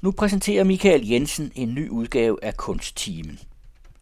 [0.00, 3.38] Nu præsenterer Michael Jensen en ny udgave af Kunsttimen.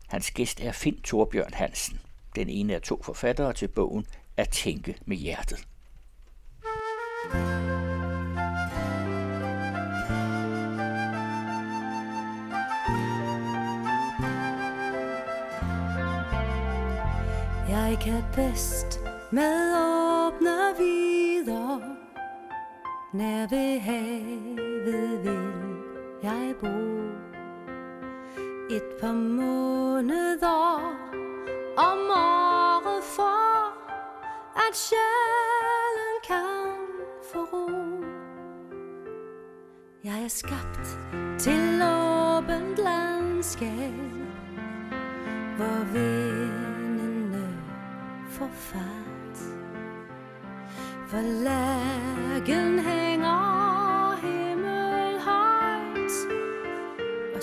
[0.08, 2.00] Hans gæst er Finn Torbjørn Hansen,
[2.36, 4.06] den ene af to forfattere til bogen
[4.36, 5.66] At tænke med hjertet.
[17.68, 19.00] Jeg kan bedst
[19.32, 21.96] med åbne videre
[23.12, 25.75] Nær ved havet vil
[26.22, 26.66] jeg bo
[28.70, 30.78] Et par måneder
[31.76, 33.72] om året for
[34.56, 36.76] At sjælen kan
[37.32, 37.70] få ro.
[40.04, 40.98] Jeg er skabt
[41.38, 43.92] til åbent landskab
[45.56, 47.48] Hvor vindene
[48.28, 49.38] får fat
[51.06, 53.65] For lægen hænger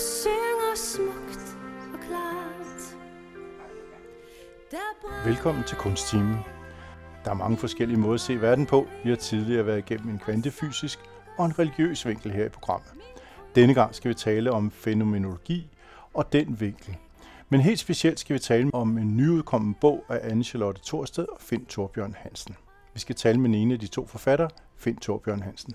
[0.03, 1.57] synger smukt
[1.93, 2.98] og klart
[5.26, 6.37] Velkommen til Kunsttimen.
[7.26, 8.87] Der er mange forskellige måder at se verden på.
[9.04, 10.99] Vi har tidligere været igennem en kvantefysisk
[11.37, 12.91] og en religiøs vinkel her i programmet.
[13.55, 15.68] Denne gang skal vi tale om fænomenologi
[16.13, 16.98] og den vinkel.
[17.49, 21.65] Men helt specielt skal vi tale om en nyudkommen bog af Anne-Charlotte Thorsted og Finn
[21.65, 22.55] Torbjørn Hansen.
[22.93, 25.73] Vi skal tale med en af de to forfattere, Finn Torbjørn Hansen.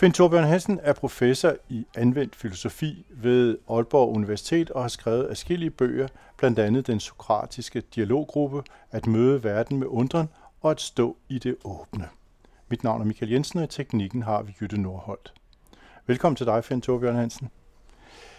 [0.00, 5.70] Finn Torbjørn Hansen er professor i anvendt filosofi ved Aalborg Universitet og har skrevet adskillige
[5.70, 10.28] bøger, blandt andet den sokratiske dialoggruppe, At møde verden med undren
[10.60, 12.08] og At stå i det åbne.
[12.68, 15.32] Mit navn er Michael Jensen, og i teknikken har vi Jytte Nordholt.
[16.06, 17.50] Velkommen til dig, Finn Torbjørn Hansen.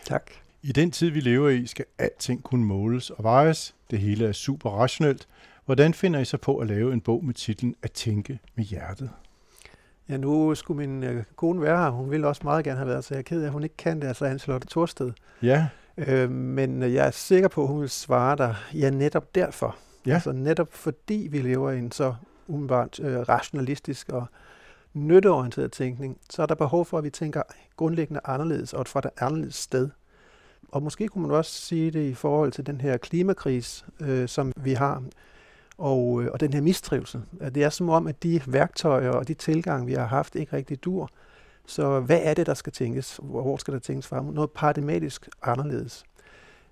[0.06, 0.32] Tak.
[0.62, 3.76] I den tid, vi lever i, skal alting kunne måles og vejes.
[3.92, 5.28] Det hele er super rationelt.
[5.66, 9.10] Hvordan finder I så på at lave en bog med titlen At tænke med hjertet?
[10.10, 11.90] Ja, nu skulle min øh, kone være her.
[11.90, 13.78] Hun ville også meget gerne have været, så jeg er ked af, at hun ikke
[13.78, 15.12] kan det, altså Anne-Charlotte Thorsted.
[15.42, 19.36] Ja, Øh, men øh, jeg er sikker på, at hun vil svare dig, ja, netop
[19.36, 19.76] derfor.
[20.06, 20.14] Ja.
[20.14, 22.16] Altså netop fordi vi lever i en så
[22.48, 24.26] umiddelbart øh, rationalistisk og
[24.94, 27.42] nytteorienteret tænkning, så er der behov for, at vi tænker
[27.78, 29.90] grundlæggende anderledes og fra et anderledes sted.
[30.72, 34.52] Og måske kunne man også sige det i forhold til den her klimakris, øh, som
[34.56, 35.04] vi har,
[35.82, 37.22] og, øh, og den her mistrivsel.
[37.56, 40.84] Det er som om, at de værktøjer og de tilgang, vi har haft, ikke rigtig
[40.84, 41.10] dur.
[41.66, 43.20] Så hvad er det, der skal tænkes?
[43.24, 44.26] Hvor skal der tænkes frem?
[44.26, 46.04] Noget paradigmatisk anderledes.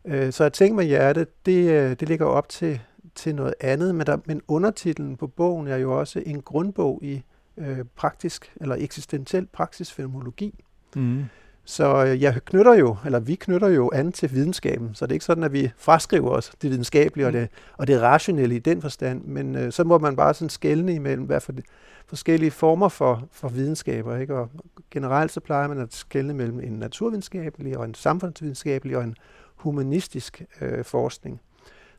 [0.06, 2.82] Øh, så at tænke med hjertet, det, øh, det ligger op til,
[3.16, 7.24] til noget andet, men, der, men undertitlen på bogen er jo også en grundbog i
[7.58, 10.64] øh, praktisk eller eksistentiel praksisfenomenologi.
[10.96, 11.26] mm.
[11.70, 15.14] Så øh, jeg knytter jo, eller vi knytter jo an til videnskaben, så det er
[15.14, 17.48] ikke sådan, at vi fraskriver os det videnskabelige og, det,
[17.78, 21.26] og det rationelle i den forstand, men øh, så må man bare sådan skelne imellem,
[21.26, 21.62] hvad for de
[22.08, 24.36] forskellige former for, for videnskaber, ikke?
[24.36, 24.50] og
[24.92, 29.16] generelt så plejer man at skelne mellem en naturvidenskabelig og en samfundsvidenskabelig og en
[29.56, 31.42] humanistisk øh, forskning.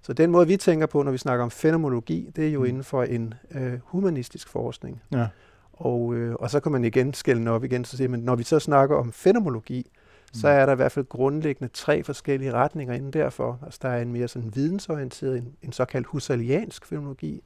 [0.02, 2.64] Så den måde, vi tænker på, når vi snakker om fænomenologi, det er jo Mm.
[2.66, 5.02] inden for en øh, humanistisk forskning.
[5.12, 5.26] ja.
[5.80, 8.42] Og, øh, og så kan man igen skælne op igen, så siger man, når vi
[8.42, 9.90] så snakker om fænomenologi,
[10.32, 10.52] så Mm.
[10.54, 13.58] er der i hvert fald grundlæggende tre forskellige retninger inden derfor.
[13.64, 17.42] Altså der er en mere sådan vidensorienteret, en, en såkaldt husserliansk fænomenologi.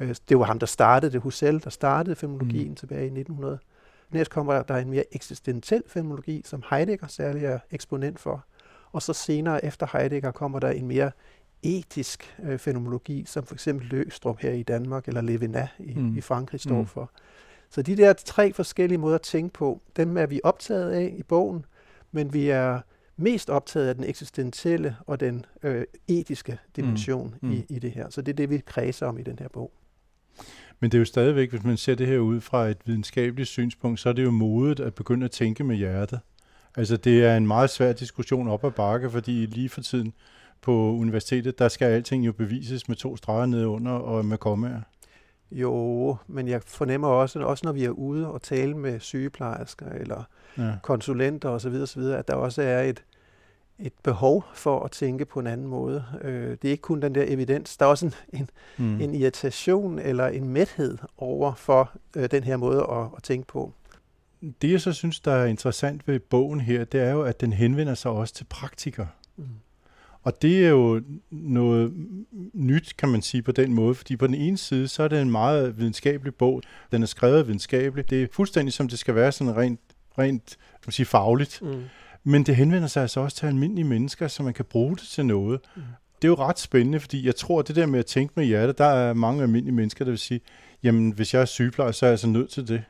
[0.00, 2.74] Øh, det var ham, der startede det, Husserl, der startede fænomenologien Mm.
[2.74, 3.58] tilbage i 1900.
[4.10, 8.44] Næst kommer der en mere eksistentiel fænomenologi, som Heidegger særlig er eksponent for.
[8.92, 11.10] Og så senere efter Heidegger kommer der en mere
[11.62, 16.16] etisk øh, fænomenologi, som for eksempel Løgstrup her i Danmark, eller Levinas i, Mm.
[16.16, 16.86] i Frankrig står mm.
[16.86, 17.10] for.
[17.70, 21.22] Så de der tre forskellige måder at tænke på, dem er vi optaget af i
[21.22, 21.64] bogen,
[22.12, 22.80] men vi er
[23.16, 27.48] mest optaget af den eksistentielle og den øh, etiske dimension Mm.
[27.48, 27.54] mm.
[27.54, 28.10] I, i det her.
[28.10, 29.72] Så det er det, vi kredser om i den her bog.
[30.80, 34.00] Men det er jo stadigvæk, hvis man ser det her ud fra et videnskabeligt synspunkt,
[34.00, 36.20] så er det jo modet at begynde at tænke med hjertet.
[36.76, 40.12] Altså det er en meget svær diskussion op ad bakke, fordi lige for tiden
[40.62, 44.80] på universitetet, der skal alting jo bevises med to streger nede under og med kommaer.
[45.50, 50.22] Jo, men jeg fornemmer også, også når vi er ude og tale med sygeplejersker eller
[50.58, 50.72] Ja.
[50.82, 53.04] konsulenter osv., osv., at der også er et,
[53.78, 56.04] et behov for at tænke på en anden måde.
[56.22, 58.48] Øh, det er ikke kun den der evidens, der er også en, en,
[58.78, 59.00] Mm.
[59.00, 63.72] en irritation eller en mæthed over for øh, den her måde at, at tænke på.
[64.62, 67.52] Det jeg så synes, der er interessant ved bogen her, det er jo, at den
[67.52, 69.08] henvender sig også til praktikere.
[69.36, 69.44] Mm.
[70.22, 71.92] Og det er jo noget
[72.54, 75.22] nyt, kan man sige på den måde, fordi på den ene side, så er det
[75.22, 76.62] en meget videnskabelig bog.
[76.92, 78.10] Den er skrevet videnskabeligt.
[78.10, 79.80] Det er fuldstændig som det skal være sådan rent,
[80.18, 81.62] rent kan man sige, fagligt.
[81.62, 81.82] Mm.
[82.24, 85.26] Men det henvender sig altså også til almindelige mennesker, så man kan bruge det til
[85.26, 85.60] noget.
[85.76, 85.82] Mm.
[86.22, 88.44] Det er jo ret spændende, fordi jeg tror, at det der med at tænke med
[88.44, 90.40] hjertet, der er mange almindelige mennesker, der vil sige,
[90.82, 92.82] jamen hvis jeg er sygeplejer, så er jeg altså nødt til det.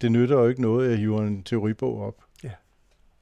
[0.00, 2.14] Det nytter jo ikke noget, at jeg hiver en teoribog op.
[2.44, 2.50] Ja.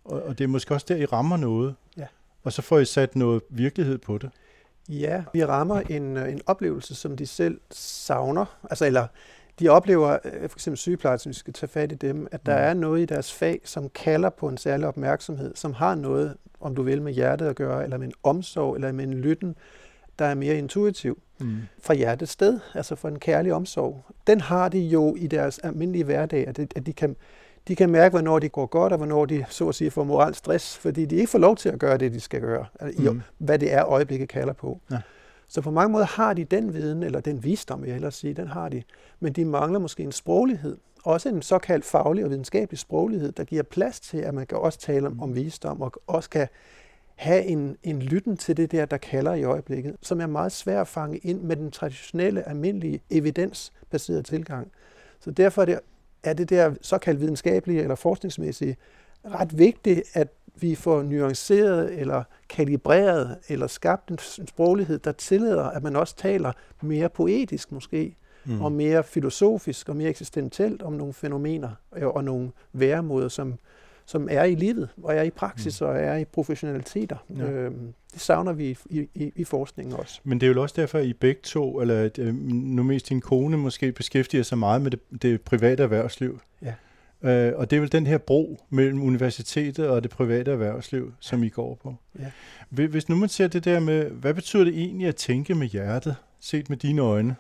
[0.05, 1.75] Og, og det er måske også der, I rammer noget.
[1.97, 2.07] Ja.
[2.45, 4.31] Og så får I sat noget virkelighed på det.
[4.89, 8.45] Ja, vi rammer en, øh, en oplevelse, som de selv savner.
[8.71, 9.07] Altså, eller
[9.61, 12.63] de oplever, øh, for eksempel sygeplejersker, vi skal tage fat i dem, at der Mm.
[12.63, 16.75] er noget i deres fag, som kalder på en særlig opmærksomhed, som har noget, om
[16.75, 19.57] du vil, med hjertet at gøre, eller med en omsorg, eller med en lytten,
[20.19, 21.57] der er mere intuitiv Mm.
[21.83, 24.05] fra hjertets sted, altså for en kærlig omsorg.
[24.27, 27.17] Den har de jo i deres almindelige hverdag, at, det, at de, kan,
[27.71, 30.35] de kan mærke, hvornår de går godt, og hvornår de, så at sige, får moral
[30.35, 33.23] stress, fordi de ikke får lov til at gøre det, de skal gøre, altså, Mm.
[33.39, 34.81] hvad det er, øjeblikket kalder på.
[34.91, 34.99] Ja.
[35.49, 38.47] Så på mange måder har de den viden, eller den visdom, jeg hellere sige, den
[38.47, 38.83] har de.
[39.21, 40.77] Men de mangler måske en sproglighed.
[41.05, 44.79] Også en såkaldt faglig og videnskabelig sproglighed, der giver plads til, at man kan også
[44.79, 46.49] tale om, om visdom, og også kan
[47.17, 50.81] have en, en lytten til det der, der kalder i øjeblikket, som er meget svært
[50.81, 54.71] at fange ind med den traditionelle, almindelige, evidensbaserede tilgang.
[55.21, 55.79] Så derfor er det,
[56.25, 58.77] er det der såkaldt videnskabelige eller forskningsmæssige
[59.25, 65.83] ret vigtigt, at vi får nuanceret eller kalibreret eller skabt en sproglighed, der tillader, at
[65.83, 66.53] man også taler
[66.83, 68.61] mere poetisk måske, mm.
[68.61, 73.59] og mere filosofisk og mere eksistentielt om nogle fænomener øh, og nogle væremåder, som,
[74.11, 75.87] som er i livet, og er i praksis, mm.
[75.87, 77.17] og er i professionaliteter.
[77.39, 77.51] Ja.
[77.51, 80.21] Øhm, det savner vi i, i, i forskningen også.
[80.25, 83.09] Men det er jo også derfor, at I begge to, eller at, øh, nu mest
[83.09, 86.41] din kone, måske beskæftiger sig meget med det, det private erhvervsliv.
[86.63, 86.75] Ja.
[87.23, 91.43] Øh, og det er vel den her bro mellem universitetet og det private erhvervsliv, som
[91.43, 91.95] I går på.
[92.19, 92.31] Ja.
[92.87, 96.17] Hvis- nu man ser det der med, hvad betyder det egentlig at tænke med hjertet,
[96.41, 97.37] set med dine øjne?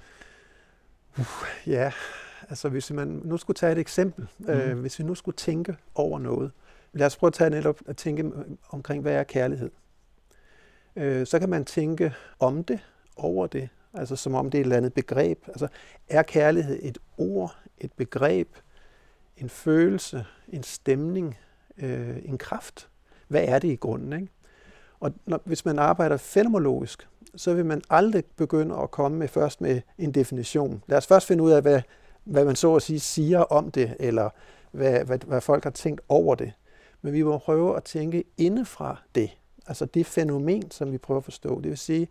[1.66, 1.92] Ja,
[2.50, 4.50] altså hvis man nu skulle tage et eksempel, mm.
[4.50, 6.50] øh, hvis vi nu skulle tænke over noget.
[6.92, 8.32] Lad os prøve at tage netop at tænke
[8.68, 9.70] omkring, hvad er kærlighed?
[10.96, 12.80] Øh, så kan man tænke om det,
[13.16, 15.44] over det, altså som om det er et eller andet begreb.
[15.48, 15.68] Altså
[16.08, 18.48] er kærlighed et ord, et begreb,
[19.36, 21.38] en følelse, en stemning,
[21.78, 22.88] øh, en kraft?
[23.28, 24.12] Hvad er det i grunden?
[24.12, 24.32] Ikke?
[25.00, 29.60] Og når, hvis man arbejder fenomenologisk, så vil man aldrig begynde at komme med først
[29.60, 30.82] med en definition.
[30.86, 31.82] Lad os først finde ud af, hvad,
[32.24, 34.30] hvad man så at sige siger om det, eller
[34.70, 36.52] hvad, hvad, hvad folk har tænkt over det.
[37.02, 41.24] Men vi må prøve at tænke indefra det, altså det fænomen, som vi prøver at
[41.24, 41.60] forstå.
[41.60, 42.08] Det vil sige,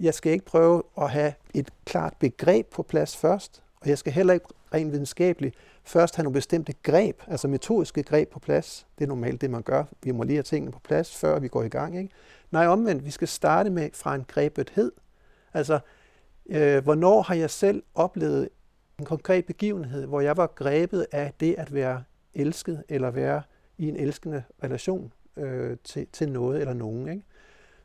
[0.00, 4.12] jeg skal ikke prøve at have et klart begreb på plads først, og jeg skal
[4.12, 8.86] heller ikke rent videnskabeligt først have nogle bestemte greb, altså metodiske greb på plads.
[8.98, 9.84] Det er normalt det, man gør.
[10.02, 11.98] Vi må lige have tingene på plads, før vi går i gang.
[11.98, 12.10] Ikke?
[12.50, 14.92] Nej, omvendt, vi skal starte med fra en grebethed.
[15.54, 15.78] Altså,
[16.46, 18.48] øh, hvornår har jeg selv oplevet
[18.98, 22.02] en konkret begivenhed, hvor jeg var grebet af det at være
[22.34, 23.42] elsket, eller være
[23.78, 27.08] i en elskende relation øh, til, til noget eller nogen.
[27.08, 27.22] Ikke?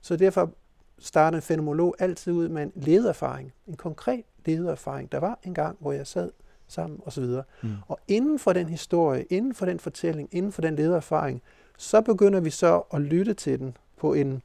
[0.01, 0.51] Så derfor
[0.99, 5.11] starter en fænomenolog altid ud med en ledererfaring, en konkret ledererfaring.
[5.11, 6.31] Der var en gang, hvor jeg sad
[6.67, 7.23] sammen osv.
[7.63, 7.69] Mm.
[7.87, 11.41] Og inden for den historie, inden for den fortælling, inden for den ledererfaring,
[11.77, 14.41] så begynder vi så at lytte til den på en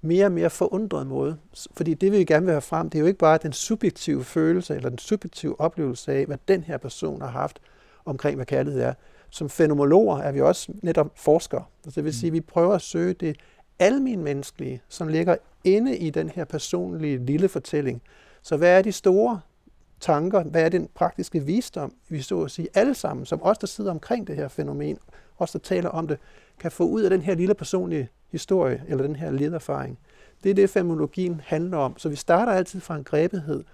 [0.00, 1.36] mere og mere forundret måde.
[1.72, 4.76] Fordi det, vi gerne vil have frem, det er jo ikke bare den subjektive følelse
[4.76, 7.60] eller den subjektive oplevelse af, hvad den her person har haft
[8.04, 8.94] omkring, hvad kærlighed er.
[9.32, 11.64] Som fænomenologer er vi også netop forskere.
[11.84, 13.36] Altså det vil sige, at vi prøver at søge det
[13.78, 18.02] almen menneskelige, som ligger inde i den her personlige lille fortælling.
[18.42, 19.40] Så hvad er de store
[20.00, 23.66] tanker, hvad er den praktiske visdom, vi så at sige alle sammen, som os, der
[23.66, 24.98] sidder omkring det her fænomen,
[25.38, 26.18] os, der taler om det,
[26.60, 29.98] kan få ud af den her lille personlige historie, eller den her ledererfaring.
[30.44, 31.98] Det er det, fænomenologien handler om.
[31.98, 33.64] Så vi starter altid fra en grebethed,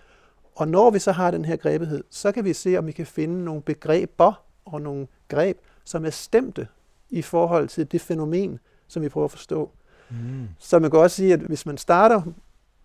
[0.54, 3.06] og når vi så har den her grebethed, så kan vi se, om vi kan
[3.06, 6.68] finde nogle begreber og nogle greb, som er stemte
[7.10, 8.58] i forhold til det fænomen,
[8.88, 9.70] som vi prøver at forstå.
[10.10, 10.48] Mm.
[10.58, 12.22] Så man kan også sige, at hvis man starter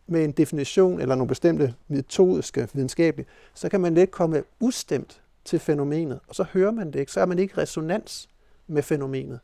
[0.08, 5.60] med en definition eller nogle bestemte metodiske, videnskabelige, så kan man let komme ustemt til
[5.60, 7.12] fænomenet, og så hører man det ikke.
[7.12, 8.30] Så er man ikke resonans
[8.68, 9.40] med fænomenet.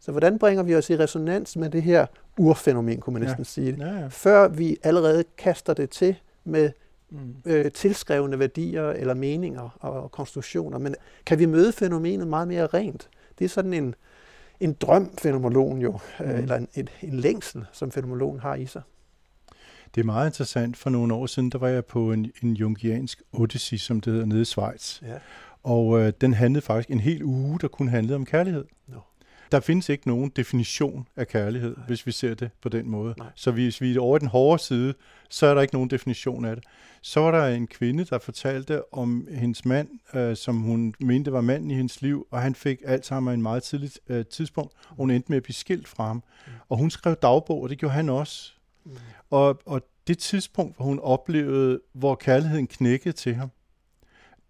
[0.00, 2.06] Så hvordan bringer vi os i resonans med det her
[2.38, 3.28] urfænomen, kunne man Ja.
[3.28, 4.06] næsten sige, Ja, ja.
[4.06, 6.70] før vi allerede kaster det til med
[7.12, 7.34] Mm.
[7.44, 10.78] øh, tilskrevne værdier eller meninger og konstruktioner.
[10.78, 10.94] Men
[11.26, 13.08] kan vi møde fænomenet meget mere rent?
[13.38, 13.94] Det er sådan en,
[14.60, 16.38] en drøm, fænomenologen jo, øh, Mhm.
[16.38, 18.82] eller en, en, en længsel, som fænomenologen har i sig.
[19.94, 20.76] Det er meget interessant.
[20.76, 24.26] For nogle år siden, der var jeg på en, en jungiansk odyssey, som det hedder,
[24.26, 25.02] nede i Schweiz.
[25.02, 25.14] Ja.
[25.62, 28.64] Og øh, den handlede faktisk en hel uge, der kun handlede om kærlighed.
[28.86, 28.98] Nå.
[29.52, 31.86] Der findes ikke nogen definition af kærlighed, Nej.
[31.86, 33.14] Hvis vi ser det på den måde.
[33.18, 33.28] Nej.
[33.34, 34.94] Så hvis vi er over den hårde side,
[35.30, 36.64] så er der ikke nogen definition af det.
[37.02, 41.40] Så var der en kvinde, der fortalte om hendes mand, øh, som hun mente var
[41.40, 44.72] manden i hendes liv, og han fik Alzheimer i en meget tidligt øh, tidspunkt.
[44.88, 46.16] Og hun endte med at blive skilt fra ham.
[46.16, 46.52] Mm.
[46.68, 48.52] Og hun skrev dagbog, og det gjorde han også.
[48.84, 48.92] Mm.
[49.30, 53.50] Og, og det tidspunkt, hvor hun oplevede, hvor kærligheden knækkede til ham,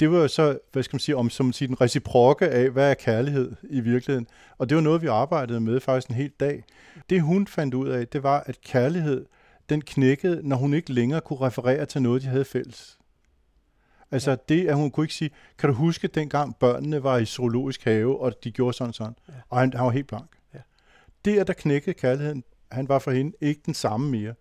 [0.03, 2.71] det var jo så, hvad skal man sige, om som man siger, den reciprokke af,
[2.71, 4.27] hvad er kærlighed i virkeligheden.
[4.59, 6.65] Og det var noget, vi arbejdede med faktisk en hel dag.
[7.11, 9.27] Det hun fandt ud af, det var, at kærlighed,
[9.69, 12.99] den knækkede, når hun ikke længere kunne referere til noget, de havde fælles.
[14.11, 14.37] Altså ja.
[14.49, 18.21] det, at hun kunne ikke sige, kan du huske dengang børnene var i zoologisk have,
[18.21, 19.35] og de gjorde sådan sådan, ja.
[19.49, 20.31] og han, han var helt blank.
[20.55, 20.59] Ja.
[21.25, 24.35] Det, at der knækkede kærligheden, han var for hende ikke den samme mere.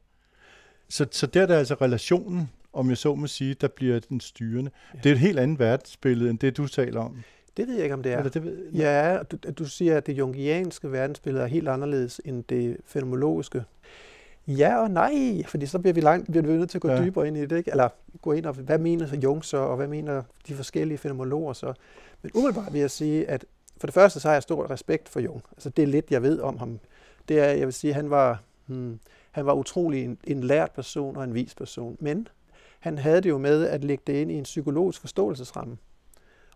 [0.89, 4.19] Så, så der er der altså relationen, om jeg så må sige, der bliver den
[4.19, 4.71] styrende.
[4.93, 4.99] Ja.
[5.03, 7.17] Det er et helt andet verdensbillede, end det du taler om.
[7.57, 8.17] Det ved jeg ikke, om det er.
[8.17, 12.43] Eller det ved, ja, du, du siger, at det jungianske verdensbillede er helt anderledes end
[12.43, 13.63] det fenomenologiske.
[14.47, 17.03] Ja og nej, fordi så bliver vi, langt, bliver vi nødt til at gå ja.
[17.03, 17.71] dybere ind i det, ikke?
[17.71, 17.89] eller
[18.21, 21.73] gå ind og, hvad mener Jung så, og hvad mener de forskellige fenomenologer så.
[22.21, 23.45] Men umiddelbart vil jeg sige, at
[23.77, 25.41] for det første så har jeg stor respekt for Jung.
[25.51, 26.79] Altså det er lidt, jeg ved om ham.
[27.27, 28.99] Det er, jeg vil sige, han var, hmm,
[29.31, 31.97] han var utrolig en, en lært person og en vis person.
[31.99, 32.27] Men
[32.81, 35.77] han havde det jo med at lægge det ind i en psykologisk forståelsesramme.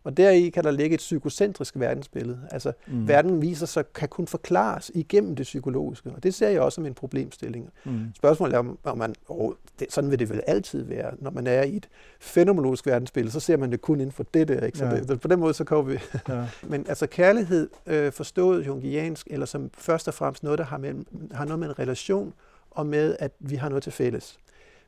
[0.05, 2.39] Og deri kan der ligge et psykocentrisk verdensbillede.
[2.51, 3.07] Altså, mm.
[3.07, 6.11] verden viser sig, kan kun forklares igennem det psykologiske.
[6.11, 7.69] Og det ser jeg også som en problemstilling.
[7.85, 7.99] Mm.
[8.15, 11.11] Spørgsmålet er, om man, oh, det, sådan vil det vel altid være.
[11.19, 11.89] Når man er i et
[12.19, 14.65] fænomenologisk verdensbillede, så ser man det kun inden for det der.
[14.65, 14.77] Ikke?
[14.77, 14.99] Så ja.
[14.99, 15.99] det, på den måde, så kommer vi...
[16.29, 16.45] Ja.
[16.63, 20.93] Men altså kærlighed, øh, forstået jungiansk, eller som først og fremmest noget, der har, med,
[21.31, 22.33] har noget med en relation,
[22.71, 24.39] og med, at vi har noget til fælles.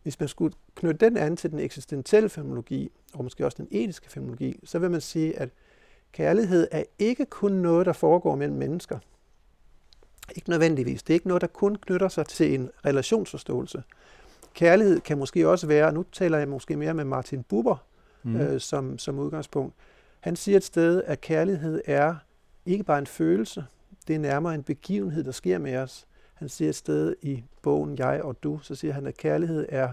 [0.04, 4.10] Hvis man skulle knytte den an til den eksistentielle fenomenologi, og måske også den etiske
[4.10, 5.50] fenomenologi, så vil man sige, at
[6.12, 9.00] kærlighed er ikke kun noget, der foregår mellem mennesker.
[10.36, 11.04] Ikke nødvendigvis.
[11.04, 13.84] Det er ikke noget, der kun knytter sig til en relationsforståelse.
[14.54, 17.77] Kærlighed kan måske også være, og nu taler jeg måske mere med Martin Buber
[18.24, 18.36] mm.
[18.36, 19.75] øh, som, som udgangspunkt.
[20.20, 22.16] Han siger et sted, at kærlighed er
[22.66, 23.66] ikke bare en følelse,
[24.08, 26.08] det er nærmere en begivenhed, der sker med os.
[26.38, 29.89] Han siger et sted i bogen Jeg og Du, så siger han, at kærlighed er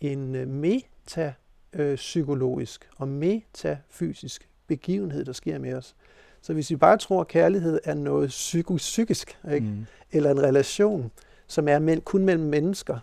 [0.00, 5.94] en øh, metapsykologisk og metafysisk begivenhed, der sker med os.
[6.40, 9.66] Så hvis vi bare tror, at kærlighed er noget psykisk, ikke?
[9.66, 9.86] Mm.
[10.12, 11.10] eller en relation,
[11.46, 12.98] som er mellem, kun mellem mennesker,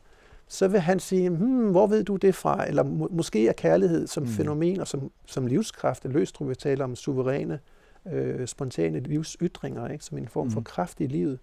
[0.48, 2.67] så vil han sige, hmm, hvor ved du det fra?
[2.67, 4.29] Eller må, måske er kærlighed som mm.
[4.29, 7.60] fænomen og som, som livskraft, Løstrup vil tale om suveræne,
[8.12, 10.05] øh, spontane livsytringer, ikke?
[10.05, 10.63] som en form for mm.
[10.63, 11.39] kraft i livet.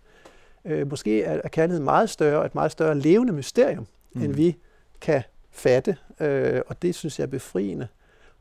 [0.64, 4.23] Øh, måske er, er kærlighed meget større, et meget større levende mysterium, mm.
[4.23, 4.57] end vi
[5.00, 7.88] kan fatte, øh, og det synes jeg er befriende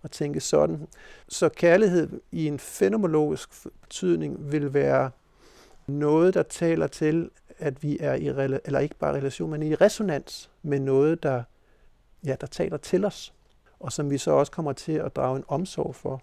[0.04, 0.88] at tænke sådan.
[1.28, 3.50] Så kærlighed i en fenomenologisk
[3.82, 5.12] betydning vil være
[5.88, 8.28] noget, der taler til, at vi er i,
[8.66, 11.44] eller ikke bare relation, men i resonans med noget, der,
[12.25, 13.34] ja, der taler til os,
[13.80, 16.22] og som vi så også kommer til at drage en omsorg for.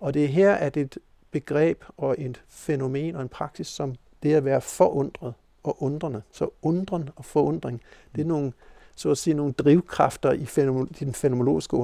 [0.00, 0.98] Og det er her, at et
[1.30, 6.22] begreb og et fænomen og en praksis som det at være forundret og undrende.
[6.32, 7.80] Så undren og forundring,
[8.14, 8.52] det er nogle,
[8.94, 10.48] så at sige, nogle drivkræfter i,
[11.00, 11.76] den fænomenologiske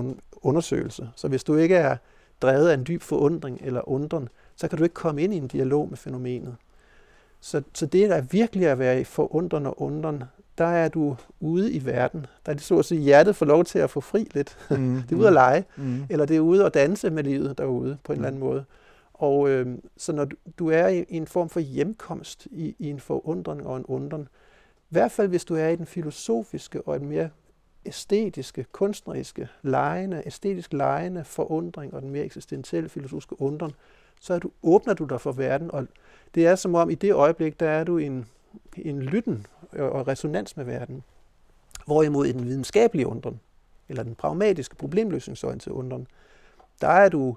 [0.42, 1.08] undersøgelse.
[1.16, 1.96] Så hvis du ikke er
[2.42, 5.48] drevet af en dyb forundring eller undren, så kan du ikke komme ind i en
[5.48, 6.56] dialog med fænomenet.
[7.40, 10.24] Så, så det der virkelig at være i forundren og undren,
[10.58, 12.26] der er du ude i verden.
[12.46, 14.58] Der er det så at sige, hjertet får lov til at få fri lidt.
[14.70, 16.04] Mm, det er ude at lege, mm.
[16.10, 18.20] eller det er ude at danse med livet derude på en mm.
[18.20, 18.64] eller anden måde.
[19.14, 22.90] Og øh, så når du, du er i, i en form for hjemkomst, i, i
[22.90, 24.28] en forundring og en undren,
[24.90, 27.30] i hvert fald hvis du er i den filosofiske og en mere
[27.86, 33.72] æstetiske, kunstneriske, lejende, æstetisk lejende forundring og den mere eksistentielle filosofiske undren,
[34.20, 35.86] så er du, åbner du dig for verden, og
[36.34, 38.26] det er som om i det øjeblik, der er du i en,
[38.76, 41.02] en lytten og resonans med verden.
[41.86, 43.40] Hvorimod i den videnskabelige undren,
[43.88, 46.06] eller den pragmatiske problemløsningsorienterede undren,
[46.80, 47.36] der er du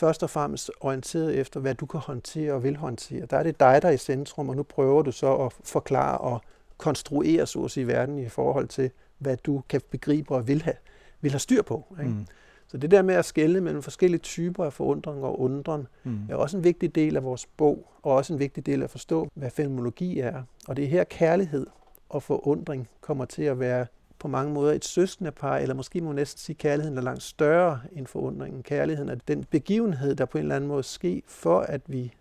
[0.00, 3.26] først og fremmest orienteret efter, hvad du kan håndtere og vil håndtere.
[3.26, 6.18] Der er det dig, der er i centrum, og nu prøver du så at forklare
[6.18, 6.40] og
[6.78, 10.76] konstruere så at sige, verden i forhold til, hvad du kan begribe og vil have,
[11.20, 11.84] vil have styr på.
[12.00, 12.10] Ikke?
[12.10, 12.26] Mm.
[12.66, 16.18] Så det der med at skelne mellem forskellige typer af forundring og undren, mm.
[16.30, 18.90] er også en vigtig del af vores bog, og også en vigtig del af at
[18.90, 20.42] forstå, hvad fenomenologi er.
[20.68, 21.66] Og det er her kærlighed
[22.08, 23.86] og forundring kommer til at være
[24.20, 27.02] på mange måder et søskende par, eller måske må man næsten sige, at kærligheden er
[27.02, 28.62] langt større end forundringen.
[28.62, 32.12] Kærligheden er den begivenhed, der på en eller anden måde sker, for at vi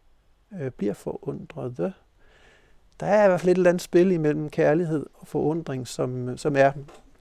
[0.62, 1.94] øh, bliver forundrede.
[3.00, 6.56] Der er i hvert fald et eller andet spil imellem kærlighed og forundring, som, som
[6.56, 6.72] er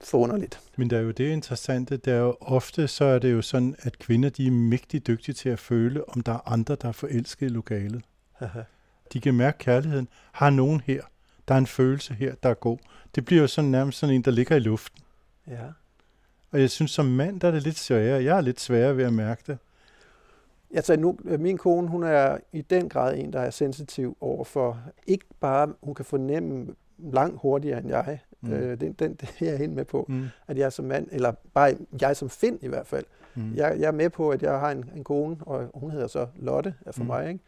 [0.01, 0.59] forunderligt.
[0.75, 3.75] Men der er jo det interessante, der er jo ofte, så er det jo sådan,
[3.79, 6.91] at kvinder de er mægtig dygtige til at føle, om der er andre, der er
[6.91, 8.03] forelskede i lokalet.
[9.13, 10.07] de kan mærke kærligheden.
[10.31, 11.01] Har nogen her?
[11.49, 12.77] Der er en følelse her, der er god.
[13.15, 15.03] Det bliver jo sådan nærmest sådan en, der ligger i luften.
[15.47, 15.65] Ja.
[16.51, 18.23] Og jeg synes, som mand, der er det lidt sværere.
[18.23, 19.57] Jeg er lidt sværere ved at mærke det.
[20.73, 24.79] Altså nu, min kone, hun er i den grad en, der er sensitiv over for,
[25.07, 28.19] ikke bare hun kan fornemme langt hurtigere end jeg.
[28.41, 28.53] Mm.
[28.53, 30.05] Øh, den, den, det er jeg helt med på.
[30.09, 30.25] Mm.
[30.47, 33.53] At jeg som mand, eller bare jeg som find i hvert fald, Mm.
[33.55, 36.27] jeg, jeg er med på, at jeg har en, en kone, og hun hedder så
[36.35, 37.07] Lotte for mm.
[37.07, 37.39] mig, ikke?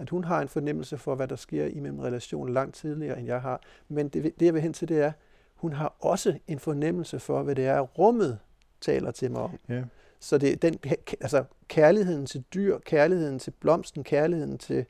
[0.00, 3.26] At hun har en fornemmelse for, hvad der sker i min relation langt tidligere, end
[3.26, 3.60] jeg har.
[3.88, 5.12] Men det, det jeg vil hen til, det er,
[5.54, 8.38] hun har også en fornemmelse for, hvad det er, rummet
[8.80, 9.58] taler til mig om.
[9.68, 9.82] Ja.
[10.20, 10.78] Så det er den,
[11.20, 14.84] altså kærligheden til dyr, kærligheden til blomsten, kærligheden til,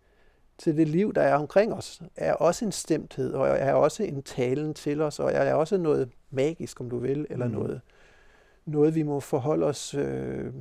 [0.58, 4.22] til det liv, der er omkring os, er også en stemthed, og er også en
[4.22, 7.52] talen til os, og er også noget magisk, om du vil, eller mm.
[7.52, 7.80] noget,
[8.66, 10.52] noget, vi må forholde os øh,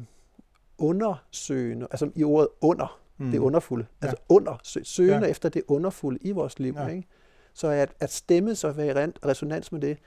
[0.78, 3.32] undersøgende, altså i ordet under, Mm.
[3.32, 5.32] det underfulde, altså under, sø, søgende Ja.
[5.32, 6.74] efter det underfulde i vores liv.
[6.78, 6.88] Ja.
[6.88, 7.08] Ikke?
[7.54, 9.98] Så at, at stemme så være i ren- resonans med det,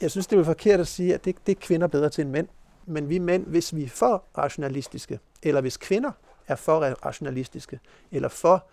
[0.00, 2.30] jeg synes, det er forkert at sige, at det, det er kvinder bedre til end
[2.30, 2.48] mænd.
[2.86, 6.10] Men vi mænd, hvis vi er for rationalistiske, eller hvis kvinder
[6.48, 7.80] er for rationalistiske,
[8.12, 8.66] eller for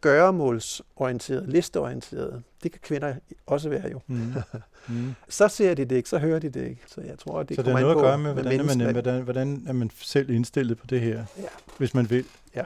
[0.00, 3.14] gøremålsorienterede, listeorienterede, det kan kvinder
[3.46, 4.00] også være jo.
[4.06, 4.32] Mm.
[4.88, 5.14] Mm.
[5.28, 6.82] Så ser de det ikke, så hører de det ikke.
[6.86, 8.64] Så jeg tror, at det Så det er an noget at gøre med, hvordan er,
[8.76, 11.42] man, hvordan, hvordan er man selv indstillet på det her, Ja.
[11.78, 12.24] hvis man vil.
[12.54, 12.62] Ja.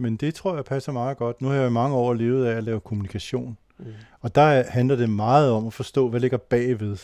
[0.00, 1.40] Men det tror jeg passer meget godt.
[1.42, 3.56] Nu har jeg i mange år levet af at lave kommunikation.
[3.78, 3.84] Mm.
[4.20, 6.96] Og der er- handler det meget om at forstå, hvad ligger bagved.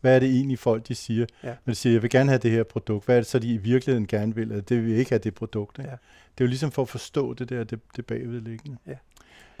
[0.00, 1.26] Hvad er det egentlig folk, de siger?
[1.44, 1.48] Ja.
[1.48, 3.04] Når de siger, jeg vil gerne have det her produkt.
[3.04, 4.50] Hvad er det så, de i virkeligheden gerne vil?
[4.50, 5.78] Eller det vil ikke have det produkt.
[5.78, 5.90] Ikke?
[5.90, 5.96] Ja.
[6.38, 8.78] Det er jo ligesom for at forstå det der, det, det bagvedliggende.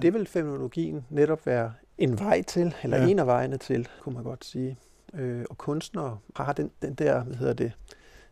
[0.02, 3.02] Det vil fenomenologien netop være en vej til, eller Ja.
[3.04, 3.10] ja.
[3.10, 4.78] en af vejene til, kunne man godt sige.
[5.14, 7.72] Øh, og kunstnere har den, den der, hvad hedder det,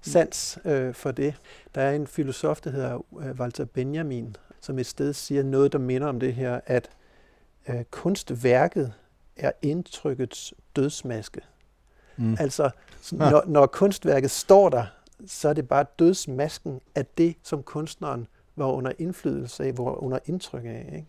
[0.01, 1.35] sans øh, for det.
[1.75, 5.79] Der er en filosof, der hedder øh, Walter Benjamin, som et sted siger noget, der
[5.79, 6.91] minder om det her, at
[7.69, 8.93] øh, kunstværket
[9.37, 11.41] er indtrykkets dødsmaske.
[12.17, 12.37] Mm.
[12.41, 14.85] Altså, så når, når kunstværket står der,
[15.27, 18.27] så er det bare dødsmasken af det, som kunstneren
[18.57, 20.91] var under indflydelse af, var under indtryk af.
[20.97, 21.09] Ikke?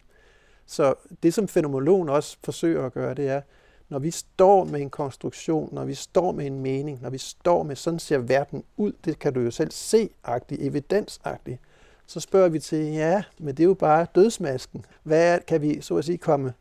[0.65, 0.93] Så
[1.24, 3.41] det, som fenomenologen også forsøger at gøre, det er,
[3.89, 7.63] når vi står med en konstruktion, når vi står med en mening, når vi står
[7.63, 11.60] med, sådan ser verden ud, det kan du jo selv se-agtigt, evidensagtigt,
[12.05, 14.86] så spørger vi til, ja, men det er jo bare dødsmasken.
[15.03, 16.53] Hvad kan vi så at sige komme,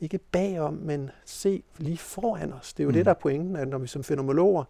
[0.00, 2.72] ikke bagom, men se lige foran os?
[2.72, 2.90] Det er jo.
[2.90, 2.94] Mm.
[2.94, 4.64] det, der er pointen, at når vi som fænomenologer,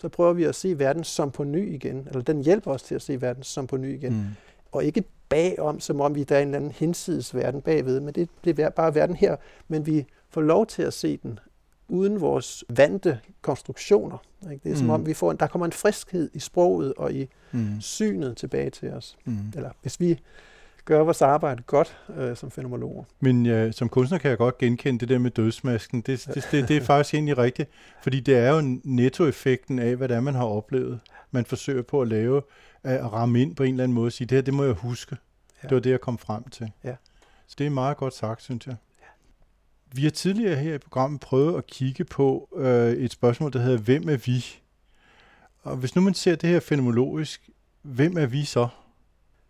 [0.00, 2.94] så prøver vi at se verden som på ny igen, eller den hjælper os til
[2.94, 4.24] at se verden som på ny igen Mm.
[4.72, 8.14] og ikke bagom, som om vi der er en eller anden hinsides verden bagved, men
[8.14, 9.36] det, det er bare verden her,
[9.68, 11.38] men vi får lov til at se den
[11.88, 14.18] uden vores vante konstruktioner.
[14.52, 14.64] Ikke?
[14.64, 14.90] Det er som Mm.
[14.90, 17.80] om, vi får en, der kommer en friskhed i sproget og i Mm.
[17.80, 19.16] synet tilbage til os.
[19.24, 19.36] Mm.
[19.56, 20.20] Eller hvis vi
[20.84, 23.04] gør vores arbejde godt øh, som fænomenologer.
[23.20, 26.00] Men ja, som kunstner kan jeg godt genkende det der med dødsmasken.
[26.00, 27.70] Det, det, det, det er faktisk egentlig rigtigt,
[28.02, 31.00] fordi det er jo nettoeffekten af, hvad det er, man har oplevet.
[31.30, 32.42] Man forsøger på at lave,
[32.84, 34.72] at ramme ind på en eller anden måde og sige, det her, det må jeg
[34.74, 35.16] huske.
[35.62, 35.68] Ja.
[35.68, 36.70] Det var det, jeg kom frem til.
[36.84, 36.94] Ja.
[37.46, 38.76] Så det er meget godt sagt, synes jeg.
[39.92, 43.78] Vi har tidligere her i programmet prøvet at kigge på øh, et spørgsmål, der hedder,
[43.78, 44.44] hvem er vi?
[45.62, 47.50] Og hvis nu man ser det her fenomenologisk,
[47.82, 48.68] hvem er vi så?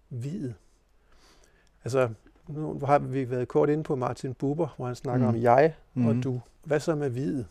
[0.09, 0.53] Hvid.
[1.85, 2.09] Altså,
[2.49, 5.35] nu har vi været kort inde på Martin Buber, hvor han snakker Mm.
[5.37, 6.41] om jeg og du.
[6.65, 7.47] Hvad så med hvide?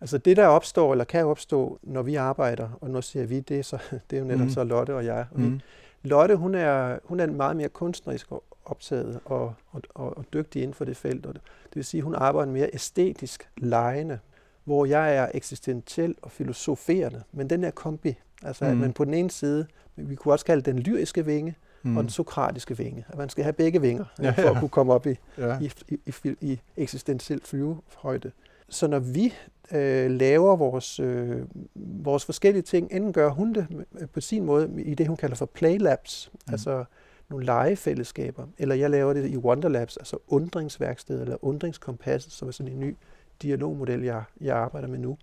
[0.00, 3.58] Altså det, der opstår, eller kan opstå, når vi arbejder, og nu siger vi, det
[3.58, 3.78] er, så,
[4.10, 4.50] det er jo netop Mm.
[4.50, 5.26] så Lotte og jeg.
[5.30, 5.60] Og vi, Mm.
[6.02, 8.26] Lotte, hun er, hun er meget mere kunstnerisk
[8.64, 11.26] optaget og, og, og, og dygtig inden for det felt.
[11.26, 14.18] Og det, det vil sige, hun arbejder mere æstetisk lejende,
[14.64, 17.22] hvor jeg er eksistentiel og filosoferende.
[17.32, 18.14] Men den er kombi.
[18.42, 18.70] Altså, mm.
[18.70, 21.96] At man på den ene side, vi kunne også kalde den lyriske vinge, Mm.
[21.96, 23.04] og den sokratiske vinge.
[23.08, 24.50] At man skal have begge vinger, Ja, for ja.
[24.50, 25.58] at kunne komme op i, ja.
[25.60, 28.30] i, i, i, i eksistentiel flyvehøjde.
[28.68, 29.34] Så når vi
[29.72, 31.42] øh, laver vores, øh,
[31.74, 35.36] vores forskellige ting, enten gør hun det med- på sin måde i det, hun kalder
[35.36, 36.52] for playlabs, mm.
[36.52, 36.84] altså
[37.28, 42.72] nogle legefællesskaber, eller jeg laver det i Wonderlabs, altså undringsværksted eller undringskompasset, som er sådan
[42.72, 42.96] en ny
[43.42, 45.18] dialogmodel, jeg, jeg arbejder med nu.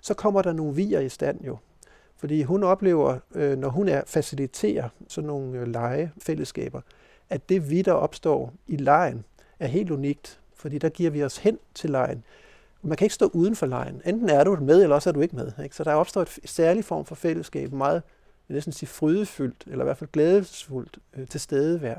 [0.00, 1.56] Så kommer der nogle vier i stand jo.
[2.16, 6.80] Fordi hun oplever, øh, når hun er faciliterer sådan nogle øh, legefællesskaber,
[7.30, 9.24] at det vi, der opstår i lejen,
[9.58, 10.40] er helt unikt.
[10.54, 12.24] Fordi der giver vi os hen til lejen.
[12.82, 14.02] Man kan ikke stå uden for lejen.
[14.04, 15.52] Enten er du med, eller også er du ikke med.
[15.62, 15.76] Ikke?
[15.76, 18.02] Så der opstår et særlig form for fællesskab, meget,
[18.48, 21.96] vil næsten sige frydefyldt, eller i hvert fald glædesfuldt øh, til stedevær.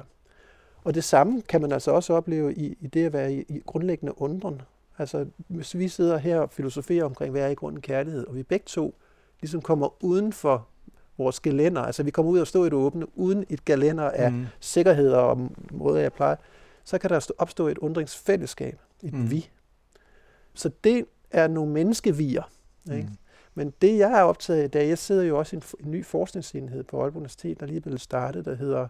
[0.83, 3.61] Og det samme kan man altså også opleve i, i det at være i, i
[3.65, 4.61] grundlæggende undren.
[4.97, 8.43] Altså, hvis vi sidder her og filosoferer omkring, hvad er i grunden kærlighed, og vi
[8.43, 8.95] begge to
[9.41, 10.67] ligesom kommer uden for
[11.17, 14.31] vores gelænder, altså vi kommer ud og stå i det åbne, uden et gelænder af
[14.31, 14.45] Mm.
[14.59, 16.35] sikkerhed og måder, jeg plejer,
[16.83, 19.19] så kan der stå- opstå et undringsfællesskab, et Mm.
[19.19, 19.31] mm.
[19.31, 19.49] vi.
[20.53, 22.43] Så det er nogle menneskevier.
[22.91, 23.07] Ikke?
[23.07, 23.17] Mm.
[23.55, 25.91] Men det, jeg er optaget af i dag, jeg sidder jo også i en, en
[25.91, 28.87] ny forskningsenhed på Aalborg Universitet, der lige er blevet startet, der hedder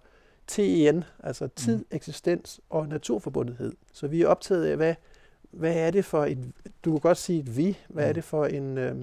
[0.47, 1.85] TEN, altså tid, Mm.
[1.91, 3.73] eksistens og naturforbundethed.
[3.93, 4.95] Så vi er optaget af, hvad,
[5.51, 6.51] hvad er det for et,
[6.85, 8.13] du kan godt sige et vi, hvad er Mm.
[8.13, 8.95] det for en øh,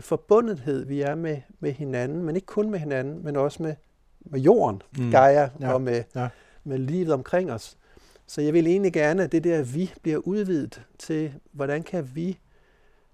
[0.00, 3.74] forbundethed, vi er med, med hinanden, men ikke kun med hinanden, men også med,
[4.20, 5.10] med jorden, mm.
[5.10, 5.72] Gaia, Ja.
[5.72, 6.28] og med, Ja.
[6.64, 7.76] med livet omkring os.
[8.26, 12.38] Så jeg vil egentlig gerne, at det der vi bliver udvidet til, hvordan kan vi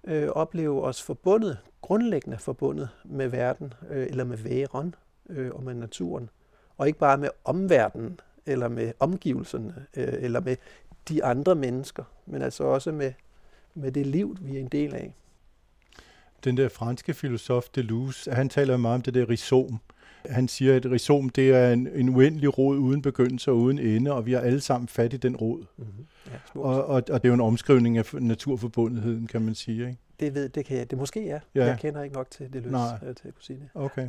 [0.07, 4.95] øh, opleve os forbundet, grundlæggende forbundet med verden, øh, eller med væren
[5.29, 6.29] øh, og med naturen,
[6.77, 10.55] og ikke bare med omverdenen, eller med omgivelserne, øh, eller med
[11.09, 13.13] de andre mennesker, men altså også med,
[13.73, 15.13] med det liv, vi er en del af.
[16.43, 19.79] Den der franske filosof Deleuze, han taler meget om det der rhizom.
[20.29, 24.11] Han siger, at rhizom det er en, en uendelig rod uden begyndelse og uden ende,
[24.13, 25.59] og vi har alle sammen fat i den rod.
[25.77, 26.05] Mm-hmm.
[26.25, 26.65] Ja, smukt.
[26.65, 29.79] Og, og, og det er jo en omskrivning af naturforbundetheden, kan man sige.
[29.81, 29.97] Ikke?
[30.19, 31.39] det ved det kan jeg, det måske er.
[31.55, 31.65] Ja.
[31.65, 32.97] Jeg kender ikke nok til det løs, Nej.
[33.07, 33.69] øh, til at kunne sige det.
[33.73, 34.07] Okay.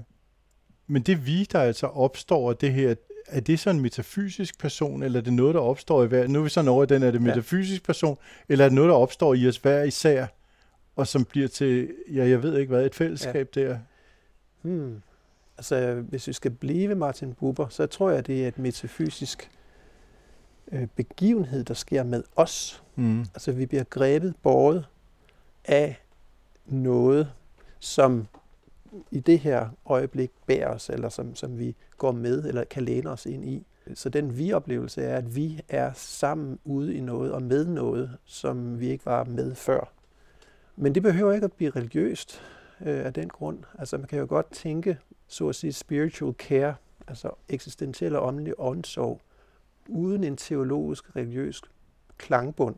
[0.86, 2.94] Men det vi, der altså opstår af det her,
[3.26, 6.26] er det så en metafysisk person, eller er det noget, der opstår i hver?
[6.26, 7.34] Nu er vi sådan over i den, er det en Ja.
[7.34, 10.26] metafysisk person, eller er det noget, der opstår i os hver især,
[10.96, 13.60] og som bliver til, ja, jeg ved ikke hvad, et fællesskab ja.
[13.60, 13.78] der?
[14.62, 15.02] Hmm.
[15.58, 19.50] Altså, hvis vi skal blive Martin Buber, så tror jeg, det er et metafysisk
[20.72, 22.82] øh, begivenhed, der sker med os.
[22.96, 23.20] Mm.
[23.20, 24.86] Altså, vi bliver grebet, båret
[25.64, 26.02] af
[26.66, 27.32] noget,
[27.80, 28.26] som
[29.10, 33.10] i det her øjeblik bærer os, eller som, som vi går med, eller kan læne
[33.10, 33.66] os ind i.
[33.94, 38.80] Så den vi-oplevelse er, at vi er sammen ude i noget, og med noget, som
[38.80, 39.92] vi ikke var med før.
[40.76, 42.42] Men det behøver ikke at blive religiøst
[42.80, 43.58] øh, af den grund.
[43.78, 46.74] Altså, man kan jo godt tænke, så at sige, spiritual care,
[47.08, 49.20] altså eksistentiel og åndelig omsorg,
[49.88, 51.62] uden en teologisk, religiøs
[52.18, 52.76] klangbund.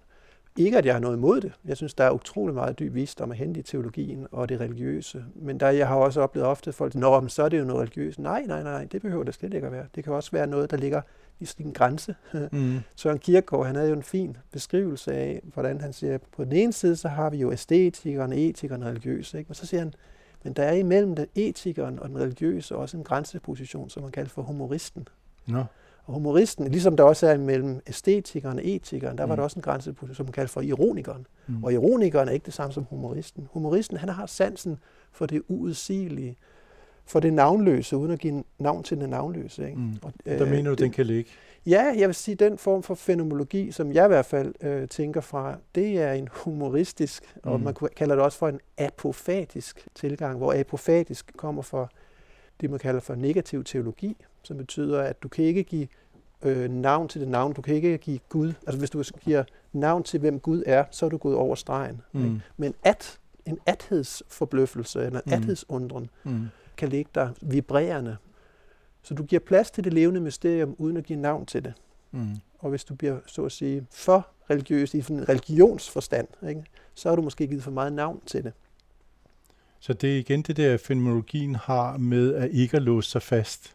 [0.56, 1.52] Ikke at jeg har noget imod det.
[1.64, 5.24] Jeg synes, der er utrolig meget dyb visdom at hente i teologien og det religiøse.
[5.34, 7.80] Men der, jeg har også oplevet ofte, folk at men så er det jo noget
[7.80, 8.18] religiøst.
[8.18, 9.86] Nej, nej, nej, det behøver det slet ikke at være.
[9.94, 11.02] Det kan også være noget, der ligger
[11.40, 12.14] i en grænse.
[12.52, 12.78] Mm.
[12.96, 16.72] Søren Kierkegaard, han havde jo en fin beskrivelse af, hvordan han siger, på den ene
[16.72, 19.38] side, så har vi jo æstetikeren, etikeren og religiøse.
[19.38, 19.48] Ikke?
[19.48, 19.94] Men så siger han,
[20.44, 24.30] men der er imellem den etikeren og den religiøse også en grænseposition, som man kalder
[24.30, 25.08] for humoristen.
[25.46, 25.64] Nå.
[26.04, 29.36] Og humoristen, ligesom der også er imellem æstetikeren og etikeren, der var Mm.
[29.36, 31.26] der også en grænseposition, som man kalder for ironikeren.
[31.46, 31.64] Mm.
[31.64, 33.48] Og ironikeren er ikke det samme som humoristen.
[33.52, 34.78] Humoristen, han har sansen
[35.12, 36.36] for det uudsigelige,
[37.08, 39.64] for det navnløse, uden at give navn til det navnløse.
[39.66, 39.78] Ikke?
[39.78, 39.92] Mm.
[40.02, 41.30] Og, Der mener du, det- den kan ligge?
[41.66, 45.20] Ja, jeg vil sige, den form for fænomenologi, som jeg i hvert fald øh, tænker
[45.20, 47.50] fra, det er en humoristisk, mm.
[47.50, 51.88] og man kalder det også for en apofatisk tilgang, hvor apofatisk kommer fra
[52.60, 55.88] det, man kalder for negativ teologi, som betyder, at du kan ikke give
[56.42, 60.02] øh, navn til det navn, du kan ikke give Gud, altså hvis du giver navn
[60.02, 62.00] til, hvem Gud er, så er du gået over stregen.
[62.12, 62.24] Mm.
[62.24, 62.40] Ikke?
[62.56, 65.32] Men at, en athedsforbløffelse, eller en Mm.
[65.42, 66.46] athedsundren, Mm.
[66.78, 68.16] Kan ligge der vibrerende.
[69.02, 71.72] Så du giver plads til det levende mysterium, uden at give navn til det.
[72.10, 72.36] Mm.
[72.58, 76.64] Og hvis du bliver, så at sige, for religiøs i sådan en religionsforstand, ikke,
[76.94, 78.52] så har du måske givet for meget navn til det.
[79.80, 83.74] Så det er igen det der, fænomenologien har med at ikke at låse sig fast.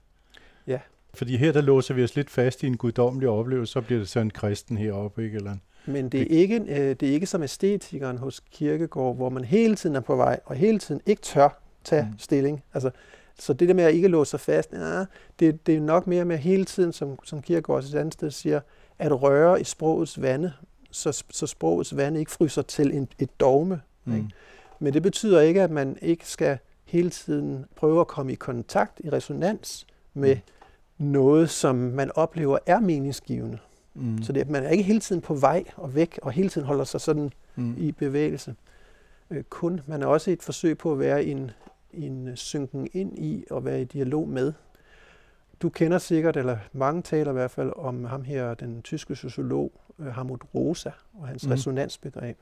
[0.68, 0.80] Ja.
[1.14, 4.10] Fordi her, der låser vi os lidt fast i en guddommelig oplevelse, så bliver det
[4.10, 5.36] så en kristen heroppe, ikke?
[5.36, 9.30] Eller en, Men det er, ikke, øh, det er ikke som æstetikeren hos Kirkegård, hvor
[9.30, 12.20] man hele tiden er på vej, og hele tiden ikke tør tage Mm.
[12.20, 12.64] stilling.
[12.74, 12.92] Altså,
[13.40, 15.06] så det der med at ikke låse sig fast, ja,
[15.40, 18.32] det, det er nok mere med hele tiden, som, som Kirkegård også et andet sted
[18.32, 18.60] siger,
[19.00, 20.54] at røre i sprogets vande,
[20.92, 23.82] så, så sprogets vande ikke fryser til en, et dogme.
[24.06, 24.16] mm.
[24.16, 24.28] Ikke?
[24.80, 29.02] Men det betyder ikke, at man ikke skal hele tiden prøve at komme i kontakt,
[29.04, 30.38] i resonans med
[30.98, 31.06] Mm.
[31.06, 33.58] noget, som man oplever er meningsgivende.
[33.94, 34.24] Mm.
[34.24, 36.84] Så det, man er ikke hele tiden på vej og væk, og hele tiden holder
[36.84, 37.76] sig sådan mm.
[37.78, 38.56] i bevægelse.
[39.32, 41.52] Øh, kun, man er også et forsøg på at være i en,
[41.94, 44.54] en øh, synken ind i og være i dialog med.
[45.62, 49.72] Du kender sikkert, eller mange taler i hvert fald, om ham her, den tyske sociolog
[50.00, 51.52] øh, Harmut Rosa og hans mm.
[51.52, 52.38] resonansbegreb.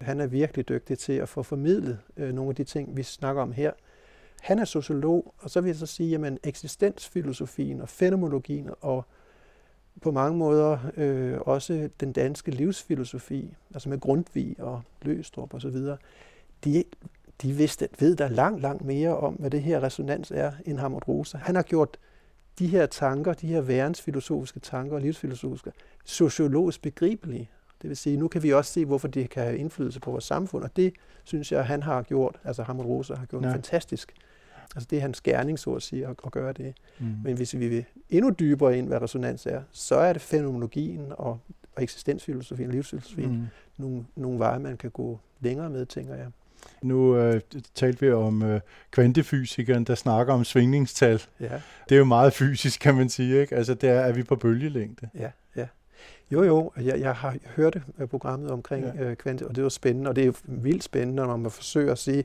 [0.00, 3.42] Han er virkelig dygtig til at få formidlet øh, nogle af de ting, vi snakker
[3.42, 3.72] om her.
[4.40, 9.04] Han er sociolog, og så vil jeg så sige, at eksistensfilosofien og fænomenologien og
[10.00, 15.68] på mange måder øh, også den danske livsfilosofi, altså med Grundtvig og Løstrup og så
[15.68, 15.96] videre,
[16.64, 16.84] de,
[17.42, 21.08] de vidste, ved der langt, langt mere om, hvad det her resonans er, end Hamlet
[21.08, 21.38] Rosa.
[21.38, 21.96] Han har gjort
[22.58, 25.72] de her tanker, de her verdensfilosofiske tanker og livsfilosofiske,
[26.04, 27.50] sociologisk begribelige.
[27.82, 30.24] Det vil sige, nu kan vi også se, hvorfor det kan have indflydelse på vores
[30.24, 30.94] samfund, og det
[31.24, 33.52] synes jeg, han har gjort, altså Hamlet Rosa har gjort Ja.
[33.52, 34.12] fantastisk.
[34.76, 36.74] Altså det er hans gerning, så at sige, at, at gøre det.
[36.98, 37.06] Mm.
[37.24, 41.38] Men hvis vi vil endnu dybere ind, hvad resonans er, så er det fænomenologien og,
[41.76, 43.30] og eksistensfilosofien og livsfilosofien.
[43.30, 43.46] Mm.
[43.76, 46.26] nogle, nogle veje, man kan gå længere med, tænker jeg.
[46.82, 47.40] Nu øh,
[47.74, 51.22] talte vi om øh, kvantefysikeren, der snakker om svingningstal.
[51.40, 53.40] Ja, Det er jo meget fysisk, kan man sige.
[53.40, 53.56] Ikke?
[53.56, 55.08] Altså, der er vi på bølgelængde.
[55.18, 55.66] ja, ja.
[56.32, 59.04] Jo, jo, jeg, jeg har hørt øh, programmet omkring Ja.
[59.04, 61.92] øh, kvante, og det var spændende, og det er jo vildt spændende, når man forsøger
[61.92, 62.24] at sige,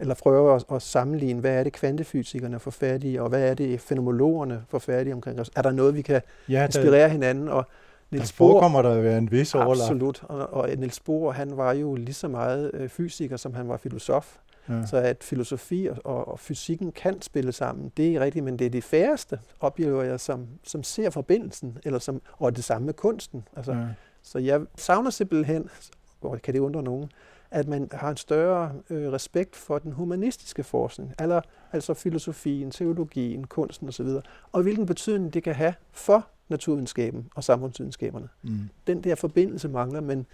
[0.00, 3.54] eller prøver at, at sammenligne, hvad er det kvantefysikerne får fat i, og hvad er
[3.54, 5.50] det fænomenologerne får fat i omkring os.
[5.56, 7.48] Er der noget, vi kan Ja, der, inspirere hinanden?
[7.48, 7.66] Og
[8.10, 9.82] Niels Bohr, forekommer der at være en vis overlap.
[9.82, 13.68] absolut, og, og Niels Bohr, han var jo lige så meget øh, fysiker, som han
[13.68, 14.36] var filosof.
[14.68, 14.86] Ja.
[14.86, 18.64] Så at filosofi og, og, og fysikken kan spille sammen, det er rigtigt, men det
[18.66, 22.94] er de færreste, oplever jeg, som, som ser forbindelsen, eller som, og det samme med
[22.94, 23.48] kunsten.
[23.56, 23.86] Altså, Ja.
[24.22, 25.68] Så jeg savner simpelthen,
[26.20, 27.10] og kan det undre nogen,
[27.50, 31.40] at man har en større øh, respekt for den humanistiske forskning, eller,
[31.72, 34.06] altså filosofien, teologien, kunsten osv.,
[34.52, 38.28] og hvilken betydning det kan have for naturvidenskaben og samfundsvidenskaberne.
[38.42, 38.58] Mm.
[38.86, 40.26] Den der forbindelse mangler, men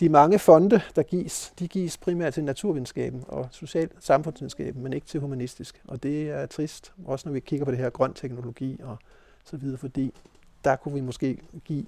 [0.00, 5.06] de mange fonde, der gives, de gives primært til naturvidenskaben og social samfundsvidenskaben, men ikke
[5.06, 5.82] til humanistisk.
[5.88, 8.96] Og det er trist, også når vi kigger på det her grøn teknologi og
[9.44, 10.14] så videre, fordi
[10.64, 11.84] der kunne vi måske give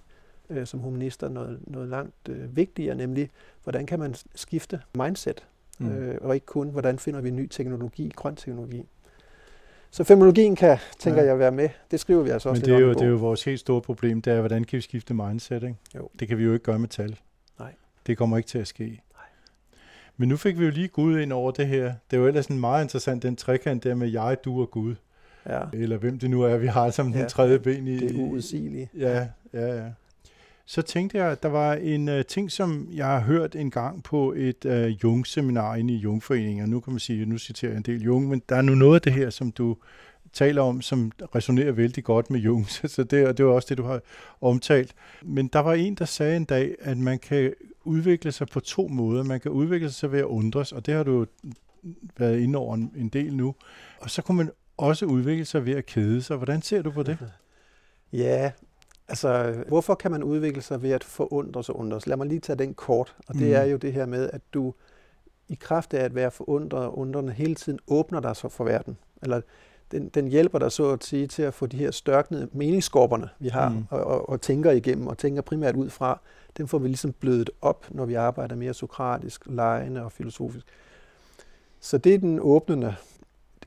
[0.51, 3.31] øh, som humanister noget, noget langt øh, vigtigere, nemlig
[3.63, 5.47] hvordan kan man skifte mindset,
[5.79, 5.93] Mm.
[5.93, 8.89] øh, og ikke kun hvordan finder vi ny teknologi, grøn teknologi.
[9.95, 11.29] Så femologien kan, tænker Ja.
[11.29, 11.69] jeg, være med.
[11.91, 13.81] Det skriver vi altså også Men det er, jo, det er jo vores helt store
[13.81, 15.75] problem, det er, hvordan kan vi skifte mindset, ikke?
[15.97, 16.09] Jo.
[16.21, 17.19] Det kan vi jo ikke gøre med tal.
[17.59, 17.73] Nej.
[18.07, 19.03] Det kommer ikke til at ske.
[20.17, 21.85] Men nu fik vi jo lige Gud ind over det her.
[22.11, 24.95] Det er jo ellers en meget interessant, den trekant der med jeg, du og Gud.
[25.49, 27.19] Ja, Eller hvem det nu er, vi har som ja.
[27.19, 27.99] den tredje ben i.
[27.99, 28.91] det er uudsigeligt.
[28.99, 29.85] Ja, ja, ja.
[30.66, 34.03] Så tænkte jeg, at der var en uh, ting, som jeg har hørt en gang
[34.03, 36.70] på et uh, Jung-seminar inde i Jungforeningen.
[36.70, 38.94] Nu kan man sige, nu citerer jeg en del Jung, men der er nu noget
[38.94, 39.77] af det her, som du
[40.33, 42.68] taler om, som resonerer vældig godt med Jung.
[42.94, 44.01] Så det, og det var også det, du har
[44.40, 44.94] omtalt.
[45.22, 47.53] Men der var en, der sagde en dag, at man kan
[47.85, 49.22] udvikle sig på to måder.
[49.22, 51.27] Man kan udvikle sig ved at undres, og det har du
[52.18, 53.55] været inde over en, en del nu.
[54.01, 56.37] Og så kunne man også udvikle sig ved at kede sig.
[56.37, 57.18] Hvordan ser du på det?
[58.12, 58.51] Ja,
[59.12, 62.07] altså, hvorfor kan man udvikle sig ved at forundres og undres?
[62.07, 63.16] Lad mig lige tage den kort.
[63.29, 63.55] Og det Mm.
[63.55, 64.75] er jo det her med, at du
[65.48, 68.96] i kraft af at være forundret og undrende hele tiden åbner dig så for verden.
[69.22, 69.40] Eller
[69.90, 73.48] den, den hjælper dig så at sige til at få de her størknede meningsskorperne, vi
[73.48, 73.85] har, Mm.
[73.90, 76.20] og, og, og tænker igennem, og tænker primært ud fra,
[76.57, 80.66] dem får vi ligesom blødet op, når vi arbejder mere sokratisk, lejende og filosofisk.
[81.81, 82.94] Så det er den åbnende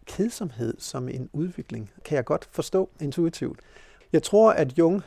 [0.05, 3.59] kedsomhed som en udvikling, kan jeg godt forstå intuitivt.
[4.13, 5.01] Jeg tror, at Jung,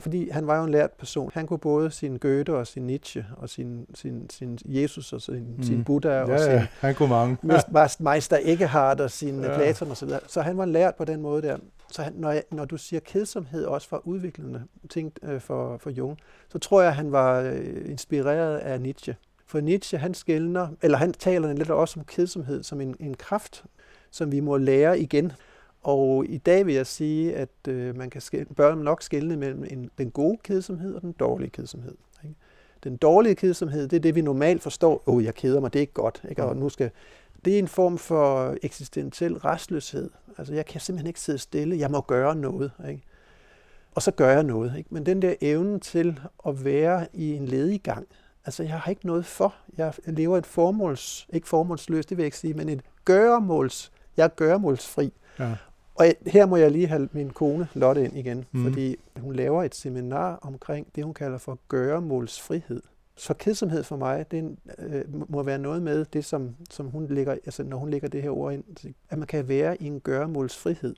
[0.00, 3.26] fordi han var jo en lært person, han kunne både sin Goethe og sin Nietzsche
[3.36, 5.62] og sin, sin, sin Jesus og sin, Mm.
[5.62, 7.36] sin Buddha og Ja, sin ja, han kunne mange.
[7.52, 9.56] Mest- Meister Eckhart og sin Ja.
[9.56, 10.20] Platon og så.
[10.26, 11.56] Så han var lært på den måde der.
[11.92, 15.90] Så han, når, jeg, når du siger kedsomhed også for udviklende ting øh, for, for
[15.90, 19.16] Jung, så tror jeg, han var øh, inspireret af Nietzsche.
[19.46, 23.64] For Nietzsche, han skældner, eller han taler lidt også om kedsomhed som en, en kraft,
[24.10, 25.32] som vi må lære igen.
[25.84, 29.64] Og i dag vil jeg sige, at øh, man kan skæl, bør nok skelne mellem
[29.70, 31.94] en, den gode kedsomhed og den dårlige kedsomhed.
[32.24, 32.36] Ikke?
[32.84, 35.02] Den dårlige kedsomhed, det er det, vi normalt forstår.
[35.06, 36.22] Åh, oh, jeg keder mig, det er ikke godt.
[36.30, 36.44] Ikke?
[36.44, 36.90] Og nu skal,
[37.44, 40.10] det er en form for eksistentiel restløshed.
[40.38, 41.78] Altså, jeg kan simpelthen ikke sidde stille.
[41.78, 42.70] Jeg må gøre noget.
[42.88, 43.02] Ikke?
[43.94, 44.74] Og så gør jeg noget.
[44.78, 44.88] Ikke?
[44.92, 48.06] Men den der evne til at være i en ledig gang,
[48.46, 49.54] altså jeg har ikke noget for.
[49.76, 54.24] Jeg lever et formåls, ikke formålsløst, det vil jeg ikke sige, men et gøremåls, jeg
[54.24, 55.12] er gøremålsfri.
[55.38, 55.56] Ja.
[55.94, 58.64] Og her må jeg lige have min kone Lotte ind igen, mm.
[58.64, 62.82] fordi hun laver et seminar omkring det, hun kalder for gøremålsfrihed.
[63.16, 67.32] Så kedsomhed for mig, det øh, må være noget med det, som, som hun lægger,
[67.32, 68.64] altså når hun lægger det her ord ind,
[69.10, 70.94] at man kan være i en gøremålsfrihed.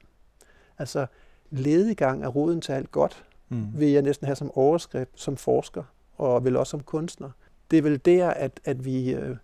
[0.78, 1.06] Altså
[1.50, 3.80] ledegang er roden til alt godt, Mm.
[3.80, 5.82] vil jeg næsten have som overskrift som forsker,
[6.16, 7.30] og vel også som kunstner.
[7.70, 9.36] Det er vel der, at, at vi øh,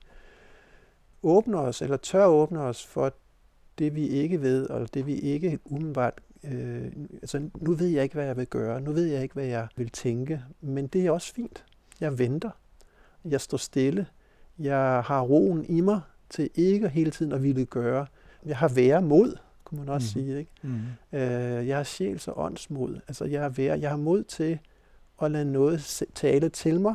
[1.22, 3.12] åbner os, eller tør åbne os for
[3.78, 6.20] det, vi ikke ved, og det, vi ikke umiddelbart...
[6.44, 8.80] Øh, altså, nu ved jeg ikke, hvad jeg vil gøre.
[8.80, 10.42] Nu ved jeg ikke, hvad jeg vil tænke.
[10.60, 11.64] Men det er også fint.
[12.00, 12.50] Jeg venter.
[13.24, 14.06] Jeg står stille.
[14.58, 18.06] Jeg har roen i mig til ikke hele tiden at ville gøre.
[18.46, 20.26] Jeg har være mod, kunne man også Mhm.
[20.26, 20.38] sige.
[20.38, 20.50] Ikke?
[20.62, 20.72] Mm.
[21.12, 22.94] Øh, jeg har sjæls- og åndsmod.
[23.08, 24.58] Altså, jeg, er vær, jeg har mod til
[25.22, 26.94] at lade noget tale til mig.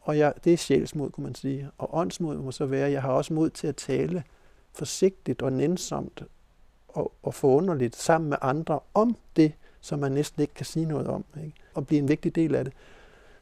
[0.00, 1.68] Og jeg, det er sjælsmod, kunne man sige.
[1.78, 4.22] Og åndsmod må så være, at jeg har også mod til at tale
[4.76, 6.22] forsigtigt og nænsomt
[6.88, 11.06] og, og forunderligt sammen med andre om det, som man næsten ikke kan sige noget
[11.06, 11.24] om.
[11.44, 11.56] Ikke?
[11.74, 12.72] Og blive en vigtig del af det.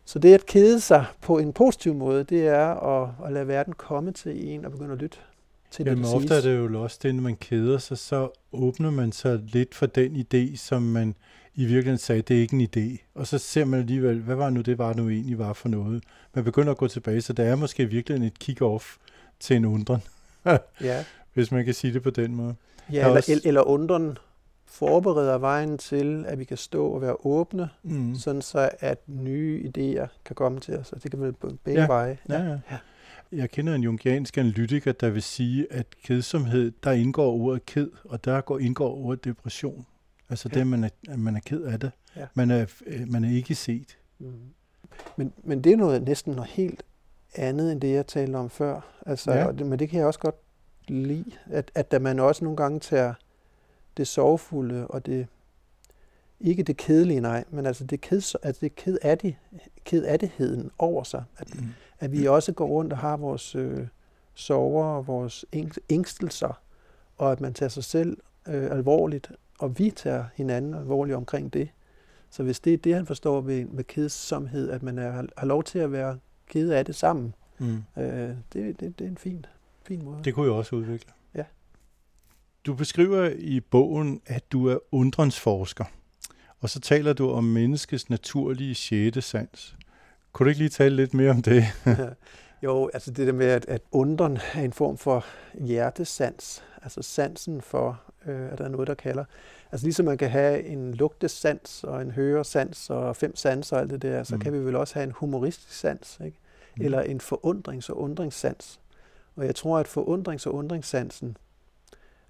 [0.05, 3.73] Så det at kede sig på en positiv måde, det er at, at lade verden
[3.73, 5.19] komme til en og begynde at lytte
[5.71, 8.29] til Jamen det, der ofte er det jo også det, når man keder sig, så
[8.53, 11.15] åbner man sig lidt for den idé, som man
[11.55, 13.05] i virkeligheden sagde, det er ikke en idé.
[13.15, 16.03] Og så ser man alligevel, hvad var nu det var nu egentlig var for noget.
[16.35, 18.97] Man begynder at gå tilbage, så det er måske virkelig et kick-off
[19.41, 20.03] til en undren,
[20.81, 22.55] Ja, hvis man kan sige det på den måde.
[22.93, 24.19] Ja er eller, også- eller undren
[24.67, 28.15] forbereder vejen til, at vi kan stå og være åbne, Mm.
[28.15, 30.93] sådan så at nye idéer kan komme til os.
[30.93, 31.87] Og det kan vel på begge Ja.
[31.87, 32.19] veje.
[32.29, 32.59] Ja, ja.
[32.71, 32.79] Ja.
[33.33, 38.25] Jeg kender en jungiansk analytiker, der vil sige, at kedsomhed, der indgår ordet ked, og
[38.25, 39.87] der går indgår ordet depression.
[40.31, 40.59] Altså Ja.
[40.59, 41.91] det, man er, at man er ked af det.
[42.17, 42.27] Ja.
[42.35, 43.99] Man, er, øh, man er ikke set.
[44.19, 44.33] Mm.
[45.17, 46.83] Men, men det er noget, næsten noget helt
[47.35, 48.81] andet, end det, jeg talte om før.
[49.07, 49.45] Altså, Ja.
[49.47, 49.53] ja.
[49.53, 50.37] det, men det kan jeg også godt
[50.89, 53.15] lide, at, at man også nogle gange tager
[53.97, 55.27] det sorgfulde og det,
[56.41, 59.37] ikke det kedelige, nej, men altså det, ked, altså det ked, af det,
[59.85, 61.25] ked af detheden over sig.
[61.39, 61.67] At, Mm.
[62.01, 63.87] at vi også går rundt og har vores øh,
[64.35, 66.61] sorger og vores æng- ængstelser,
[67.19, 68.17] og at man tager sig selv
[68.49, 71.69] øh, alvorligt, og vi tager hinanden alvorligt omkring det.
[72.31, 75.65] Så hvis det er det, han forstår ved, med kedsomhed, at man er, har lov
[75.65, 77.83] til at være ked af det sammen, Mm.
[78.03, 79.47] øh, det, det, det er en fin,
[79.87, 80.25] fin måde.
[80.25, 81.13] Det kunne jeg også udvikle.
[81.35, 81.45] Ja.
[82.67, 85.85] Du beskriver i bogen, at du er undrensforsker,
[86.61, 89.77] og så taler du om menneskets naturlige sjette sans.
[90.33, 91.65] Kunne du ikke lige tale lidt mere om det?
[92.63, 95.25] jo, altså det der med, at, at undren er en form for
[95.61, 99.25] hjertesans, altså sansen for, øh, at der er noget, der kalder.
[99.73, 103.91] Altså ligesom man kan have en lugtesans og en høresans og fem sanser og alt
[103.91, 104.39] det der, så Mm.
[104.39, 104.43] mm.
[104.43, 106.39] kan vi vel også have en humoristisk sans, ikke?
[106.81, 108.81] eller en forundrings- og undringssans.
[109.37, 111.37] Og jeg tror, at forundrings- og undringssansen,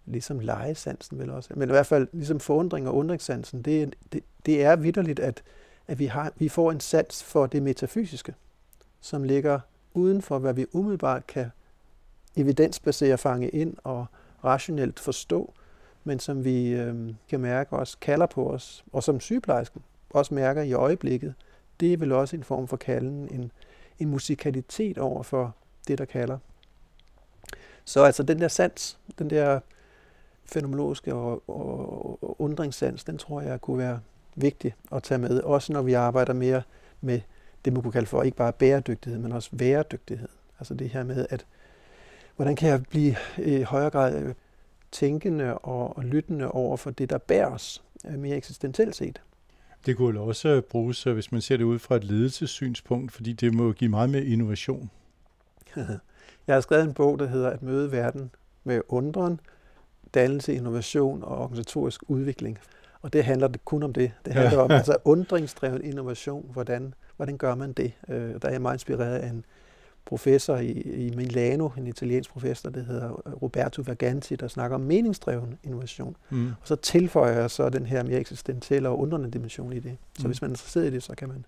[0.06, 4.64] ligesom legesansen vel også, men i hvert fald ligesom forundring og undringssansen, det, det, det
[4.64, 5.42] er vidderligt, at,
[5.86, 8.34] at vi, har, vi får en sans for det metafysiske,
[9.00, 9.60] som ligger
[9.94, 11.50] uden for, hvad vi umiddelbart kan
[12.36, 14.06] evidensbasere fange ind og
[14.44, 15.54] rationelt forstå,
[16.04, 20.62] men som vi øh, kan mærke også kalder på os, og som sygeplejersken også mærker
[20.62, 21.34] i øjeblikket,
[21.80, 23.52] det er vel også en form for kalden, en,
[23.98, 25.54] en musikalitet over for
[25.88, 26.38] det, der kalder.
[27.84, 29.60] Så altså den der sans, den der
[30.44, 34.00] fænomenologiske og, og, og undringssans, den tror jeg kunne være
[34.34, 36.62] vigtig at tage med, også når vi arbejder mere
[37.00, 37.20] med
[37.64, 40.28] det, man kunne kalde for ikke bare bæredygtighed, men også væredygtighed.
[40.58, 41.46] Altså det her med, at
[42.36, 44.34] hvordan kan jeg blive i højere grad øh,
[44.92, 49.20] tænkende og, og lyttende over for det, der bærer os øh, mere eksistentielt set.
[49.86, 53.32] Det kunne jo også bruges, øh, hvis man ser det ud fra et ledelsessynspunkt, fordi
[53.32, 54.90] det må give meget mere innovation.
[56.46, 58.30] Jeg har skrevet en bog, der hedder At møde verden
[58.64, 59.40] med undren,
[60.14, 62.58] dannelse, innovation og organisatorisk udvikling.
[63.02, 64.12] Og det handler kun om det.
[64.24, 64.56] Det handler Ja.
[64.58, 64.64] ja.
[64.64, 66.50] om altså undringsdrevet innovation.
[66.52, 67.92] Hvordan, hvordan gør man det?
[68.08, 69.44] Øh, der er jeg meget inspireret af en
[70.04, 70.70] professor i,
[71.06, 73.08] i Milano, en italiensk professor, der hedder
[73.42, 76.16] Roberto Vaganti, der snakker om meningsdreven innovation.
[76.30, 76.46] Mm.
[76.48, 79.96] Og så tilføjer jeg så den her mere eksistentielle og undrende dimension i det.
[80.18, 80.26] Så Mm.
[80.26, 81.44] hvis man er interesseret i det, så kan man.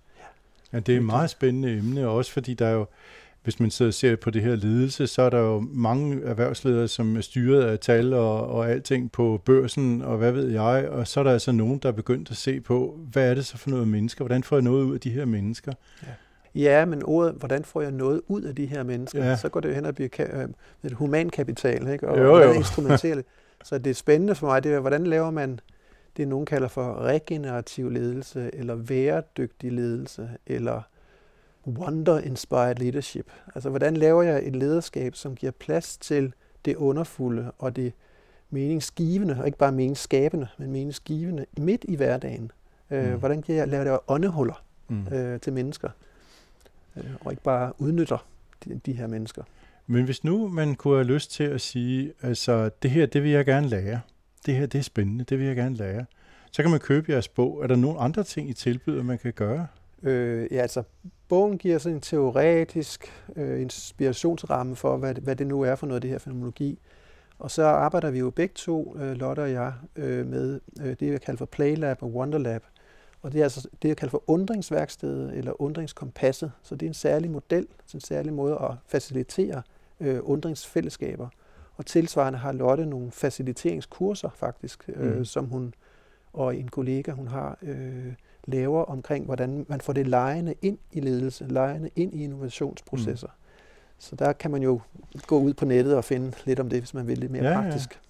[0.72, 2.86] Ja, det er et meget spændende emne, også fordi der er jo,
[3.46, 6.88] hvis man sidder og ser på det her ledelse, så er der jo mange erhvervsledere,
[6.88, 11.06] som er styret af tal og, og alting på børsen, og hvad ved jeg, og
[11.08, 13.58] så er der altså nogen, der er begyndt at se på, hvad er det så
[13.58, 14.24] for noget mennesker?
[14.24, 15.72] Hvordan får jeg noget ud af de her mennesker?
[16.54, 19.24] Ja, men ordet, hvordan får jeg noget ud af de her mennesker?
[19.24, 19.30] Ja.
[19.30, 19.36] Ja.
[19.36, 20.48] Så går det jo hen og bliver ka- øh,
[20.84, 22.08] et humankapital, ikke?
[22.08, 23.24] og Jo, jo, instrumentelle.
[23.64, 25.60] Så det er spændende for mig, det er, hvordan laver man
[26.16, 30.82] det, nogen kalder for regenerativ ledelse, eller væredygtig ledelse, eller
[31.66, 33.30] wonder-inspired leadership.
[33.54, 36.32] Altså, hvordan laver jeg et lederskab, som giver plads til
[36.64, 37.92] det underfulde og det
[38.50, 42.50] meningsgivende, og ikke bare meningsskabende, men meningsgivende midt i hverdagen.
[42.90, 43.18] Øh, Mm.
[43.18, 45.06] Hvordan kan jeg lave det åndehuller Mm.
[45.12, 45.88] øh, til mennesker,
[46.96, 48.26] øh, og ikke bare udnytter
[48.64, 49.42] de, de her mennesker.
[49.86, 53.30] Men hvis nu man kunne have lyst til at sige, altså det her, det vil
[53.30, 54.00] jeg gerne lære.
[54.46, 56.04] Det her, det er spændende, det vil jeg gerne lære.
[56.52, 57.62] Så kan man købe jeres bog.
[57.62, 59.66] Er der nogle andre ting, I tilbyder, man kan gøre?
[60.06, 60.82] Øh, ja, altså,
[61.28, 65.86] bogen giver sådan en teoretisk øh, inspirationsramme for, hvad, det- hvad det nu er for
[65.86, 66.78] noget, det her fænomenologi.
[67.38, 71.02] Og så arbejder vi jo begge to, øh, Lotte og jeg, øh, med øh, det,
[71.02, 72.62] jeg kalder for Playlab og Wonderlab.
[73.22, 76.52] Og det er altså det, jeg kalder for undringsværkstedet eller undringskompasset.
[76.62, 79.62] Så det er en særlig model, så en særlig måde at facilitere
[80.00, 81.28] øh, undringsfællesskaber.
[81.76, 85.24] Og tilsvarende har Lotte nogle faciliteringskurser faktisk, øh, mm.
[85.24, 85.74] som hun
[86.32, 88.12] og en kollega, hun har, øh,
[88.46, 93.26] laver omkring, hvordan man får det lejende ind i ledelse, lejende ind i innovationsprocesser.
[93.26, 93.32] Mm.
[93.98, 94.80] Så der kan man jo
[95.26, 97.48] gå ud på nettet og finde lidt om det, hvis man vil lidt mere Ja,
[97.50, 97.62] ja, ja.
[97.62, 98.00] praktisk.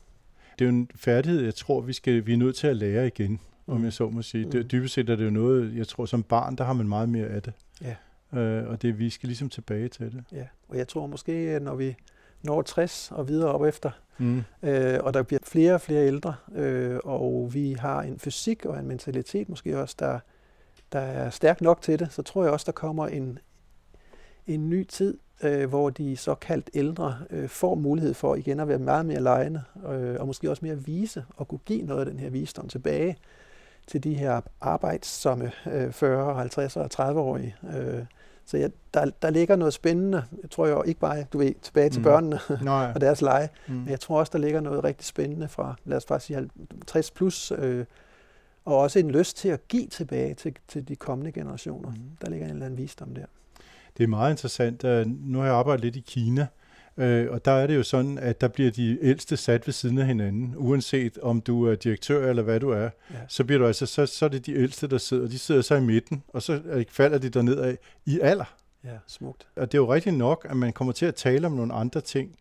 [0.58, 3.06] Det er jo en færdighed, jeg tror, vi, skal, vi er nødt til at lære
[3.06, 3.84] igen, om Mm.
[3.84, 4.44] jeg så må sige.
[4.44, 4.68] Det, Mm.
[4.68, 7.26] dybest set er det jo noget, jeg tror som barn, der har man meget mere
[7.26, 7.52] af det.
[7.82, 8.38] Ja.
[8.40, 10.24] Øh, og det, vi skal ligesom tilbage til det.
[10.32, 10.44] Ja.
[10.68, 11.96] Og jeg tror måske, når vi
[12.46, 14.42] når 60 og videre op efter, Mm.
[14.62, 18.78] øh, og der bliver flere og flere ældre, øh, og vi har en fysik og
[18.78, 20.18] en mentalitet måske også, der,
[20.92, 23.38] der er stærk nok til det, så tror jeg også, der kommer en,
[24.46, 28.78] en ny tid, øh, hvor de såkaldt ældre øh, får mulighed for igen at være
[28.78, 32.18] meget mere lejende, øh, og måske også mere vise, og kunne give noget af den
[32.18, 33.16] her visdom tilbage
[33.86, 37.56] til de her arbejdsomme øh, 40, 50 og 30-årige.
[37.76, 38.04] Øh,
[38.46, 41.90] så ja, der, der ligger noget spændende, jeg tror jo ikke bare, du ved, tilbage
[41.90, 42.04] til mm.
[42.04, 42.92] børnene Nej.
[42.94, 43.74] og deres lege, mm.
[43.74, 47.10] men jeg tror også, der ligger noget rigtig spændende fra, lad os bare sige 50
[47.10, 47.84] plus, øh,
[48.64, 51.90] og også en lyst til at give tilbage til, til de kommende generationer.
[51.90, 51.96] Mm.
[52.20, 53.26] Der ligger en eller anden visdom der.
[53.96, 54.82] Det er meget interessant.
[55.06, 56.46] Nu har jeg arbejdet lidt i Kina,
[56.98, 59.98] Øh, og der er det jo sådan, at der bliver de ældste sat ved siden
[59.98, 62.82] af hinanden, uanset om du er direktør eller hvad du er.
[63.10, 63.16] Ja.
[63.28, 65.28] Så bliver du altså, så, så er det de ældste, der sidder.
[65.28, 68.54] De sidder så i midten, og så falder de derned af i alder.
[68.84, 69.46] Ja, smukt.
[69.56, 72.00] Og det er jo rigtigt nok, at man kommer til at tale om nogle andre
[72.00, 72.36] ting.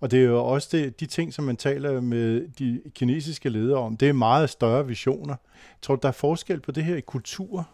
[0.00, 3.78] Og det er jo også det, de ting, som man taler med de kinesiske ledere
[3.78, 3.96] om.
[3.96, 5.34] Det er meget større visioner.
[5.54, 7.68] Jeg tror der er forskel på det her i kultur?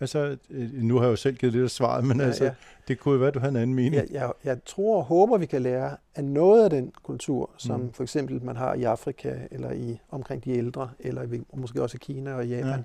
[0.00, 2.50] Altså, øh, nu har jeg jo selv givet lidt af svaret, men ja, altså, ja.
[2.88, 3.94] det kunne jo være, at du havde en anden mening.
[3.94, 7.80] Jeg, jeg, jeg tror og håber, vi kan lære af noget af den kultur, som
[7.80, 7.92] mm.
[7.92, 11.96] for eksempel man har i Afrika, eller i omkring de ældre, eller i, måske også
[11.96, 12.84] i Kina og Japan.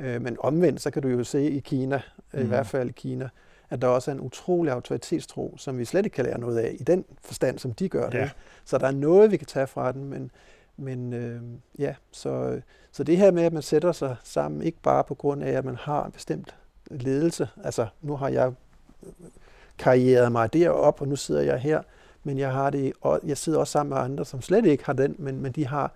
[0.00, 0.14] Ja.
[0.14, 2.00] Øh, men omvendt, så kan du jo se i Kina,
[2.32, 2.40] mm.
[2.40, 3.28] i hvert fald i Kina,
[3.70, 6.76] at der også er en utrolig autoritetstro, som vi slet ikke kan lære noget af,
[6.80, 8.18] i den forstand, som de gør det.
[8.18, 8.30] Ja.
[8.64, 10.30] Så der er noget, vi kan tage fra den, men,
[10.82, 11.42] men øh,
[11.78, 12.60] ja, så,
[12.92, 15.64] så det her med, at man sætter sig sammen, ikke bare på grund af, at
[15.64, 16.54] man har en bestemt
[16.90, 18.52] ledelse, altså nu har jeg
[19.78, 21.82] karrieret mig derop, og nu sidder jeg her,
[22.24, 24.92] men jeg har det, og jeg sidder også sammen med andre, som slet ikke har
[24.92, 25.92] den, men, men de har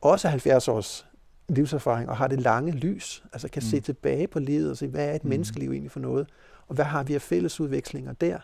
[0.00, 1.06] også 70 års
[1.48, 3.68] livserfaring og har det lange lys, altså kan mm.
[3.70, 5.30] se tilbage på livet og se, hvad er et mm.
[5.30, 6.26] menneskeliv egentlig for noget,
[6.68, 8.38] og hvad har vi af fælles udvekslinger der.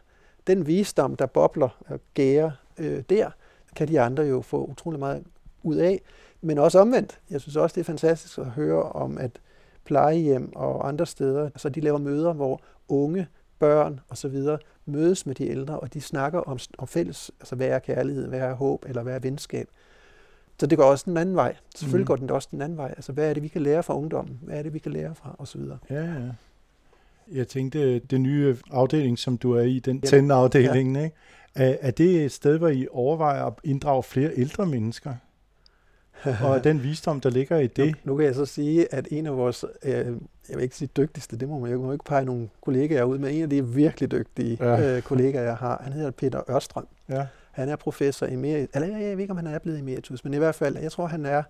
[0.47, 3.31] Den visdom, der bobler og gærer øh, der,
[3.77, 5.25] kan de andre jo få utrolig meget
[5.63, 6.01] ud af.
[6.41, 7.21] Men også omvendt.
[7.31, 9.31] Jeg synes også, det er fantastisk at høre om, at
[9.85, 13.27] plejehjem og andre steder, altså de laver møder, hvor unge,
[13.59, 14.37] børn osv.
[14.87, 18.41] mødes med de ældre, og de snakker om, om fælles, altså hvad er kærlighed, hvad
[18.41, 19.69] er håb, eller hvad er venskab.
[20.61, 21.57] Så det går også den anden vej.
[21.77, 22.07] Selvfølgelig mm.
[22.07, 22.89] går den også den anden vej.
[22.97, 24.39] Altså, hvad er det, vi kan lære fra ungdommen?
[24.43, 25.37] Hvad er det, vi kan lære fra?
[25.39, 25.79] Og så videre.
[25.91, 26.31] Ja, ja.
[27.33, 30.09] Jeg tænkte, det nye afdeling, som du er i, den ja.
[30.09, 31.03] tændeafdelingen, ja.
[31.03, 31.17] ikke?
[31.55, 35.15] Er, er det et sted, hvor I overvejer at inddrage flere ældre mennesker?
[36.45, 37.87] og den visdom, der ligger i det.
[38.05, 39.93] Nu, nu kan jeg så sige, at en af vores, øh,
[40.49, 43.35] jeg vil ikke sige dygtigste, det må man jo ikke pege nogle kollegaer ud, men
[43.35, 44.97] en af de virkelig dygtige ja.
[44.97, 46.87] øh, kollegaer, jeg har, han hedder Peter Ørstrøm.
[47.09, 47.27] Ja.
[47.51, 50.35] Han er professor emeritus, eller jeg, jeg ved ikke, om han er blevet emeritus, men
[50.35, 51.43] i hvert fald, jeg tror, han er,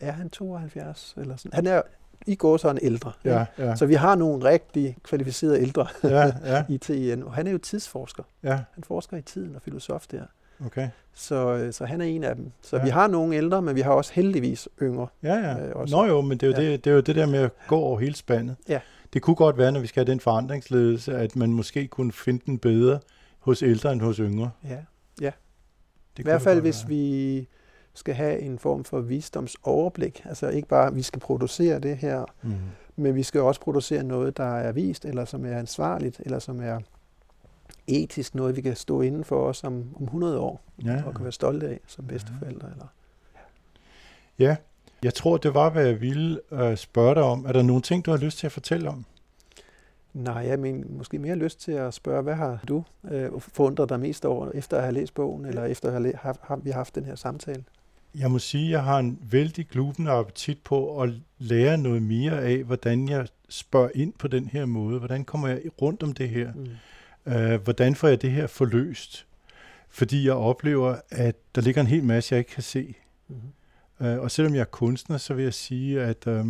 [0.00, 1.52] er han 72 eller sådan.
[1.52, 1.82] Han er
[2.26, 3.12] i går så en ældre.
[3.24, 3.76] Ja, ja.
[3.76, 6.64] Så vi har nogle rigtig kvalificerede ældre ja, ja.
[6.74, 8.22] i TIN, og han er jo tidsforsker.
[8.42, 8.60] Ja.
[8.74, 10.22] Han forsker i tiden og filosof der.
[10.66, 10.88] Okay.
[11.14, 12.52] Så, øh, så han er en af dem.
[12.62, 12.84] Så ja.
[12.84, 15.06] vi har nogle ældre, men vi har også heldigvis yngre.
[15.22, 15.66] Ja, ja.
[15.66, 15.96] Øh, også.
[15.96, 16.72] Nå jo, men det er jo, ja.
[16.72, 18.56] det, det er jo det der med at gå over hele spandet.
[18.68, 18.80] Ja.
[19.12, 22.42] Det kunne godt være, når vi skal have den forandringsledelse, at man måske kunne finde
[22.46, 22.98] den bedre
[23.38, 24.50] hos ældre end hos yngre.
[24.64, 24.78] Ja,
[25.20, 25.30] ja.
[26.16, 26.88] Det I hvert fald, hvis være.
[26.88, 27.48] vi
[27.94, 30.22] skal have en form for visdomsoverblik.
[30.24, 32.54] Altså ikke bare, at vi skal producere det her, mm.
[32.96, 36.60] men vi skal også producere noget, der er vist, eller som er ansvarligt, eller som
[36.60, 36.78] er
[37.86, 41.02] etisk noget, vi kan stå inden for os om, om 100 år, ja.
[41.06, 42.70] og kan være stolte af som bedsteforældre.
[42.70, 42.86] Eller,
[44.38, 44.44] ja.
[44.44, 44.56] ja,
[45.02, 47.44] jeg tror, det var, hvad jeg ville uh, spørge dig om.
[47.44, 49.04] Er der nogle ting, du har lyst til at fortælle om?
[50.14, 54.00] Nej, jeg mener måske mere lyst til at spørge, hvad har du uh, forundret dig
[54.00, 56.94] mest over, efter at have læst bogen, eller efter at have har, har vi haft
[56.94, 57.64] den her samtale?
[58.18, 62.42] Jeg må sige, at jeg har en vældig glubende appetit på at lære noget mere
[62.42, 64.98] af, hvordan jeg spørger ind på den her måde.
[64.98, 66.52] Hvordan kommer jeg rundt om det her?
[66.52, 66.66] Mm.
[67.26, 69.26] Øh, hvordan får jeg det her forløst?
[69.88, 72.94] Fordi jeg oplever, at der ligger en hel masse, jeg ikke kan se.
[73.28, 74.06] Mm-hmm.
[74.06, 76.44] Øh, og selvom jeg er kunstner, så vil jeg sige, at øh,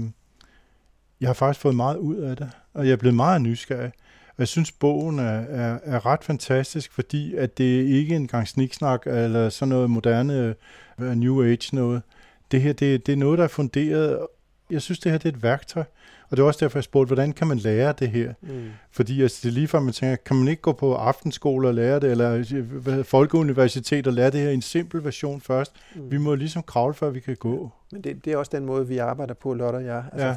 [1.20, 3.92] jeg har faktisk fået meget ud af det, og jeg er blevet meget nysgerrig.
[4.28, 8.48] Og jeg synes, bogen er, er, er ret fantastisk, fordi at det ikke er engang
[8.48, 10.54] sniksnak eller sådan noget moderne
[10.98, 12.02] uh, New Age noget.
[12.50, 14.26] Det her, det, det er noget, der er funderet.
[14.70, 15.84] Jeg synes, det her det er et værktøj,
[16.32, 18.34] og det er også derfor, jeg spurgte, hvordan kan man lære det her?
[18.40, 18.70] Mm.
[18.90, 21.74] Fordi altså, det er lige før, man tænker, kan man ikke gå på aftenskole og
[21.74, 25.72] lære det, eller folkeuniversitet og lære det her i en simpel version først?
[25.94, 26.10] Mm.
[26.10, 27.70] Vi må ligesom kravle, før vi kan gå.
[27.92, 30.04] Men det, det er også den måde, vi arbejder på, Lotte og jeg.
[30.12, 30.34] Altså, ja.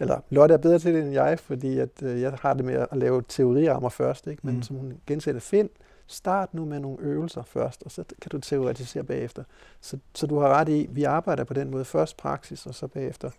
[0.00, 2.86] Eller Lotte er bedre til det end jeg, fordi at, øh, jeg har det med
[2.92, 4.40] at lave teoriarmer først, ikke?
[4.46, 4.62] men mm.
[4.62, 5.68] som hun gensætter, find,
[6.06, 9.44] start nu med nogle øvelser først, og så kan du teoretisere bagefter.
[9.80, 12.86] Så, så du har ret i, vi arbejder på den måde, først praksis, og så
[12.86, 13.30] bagefter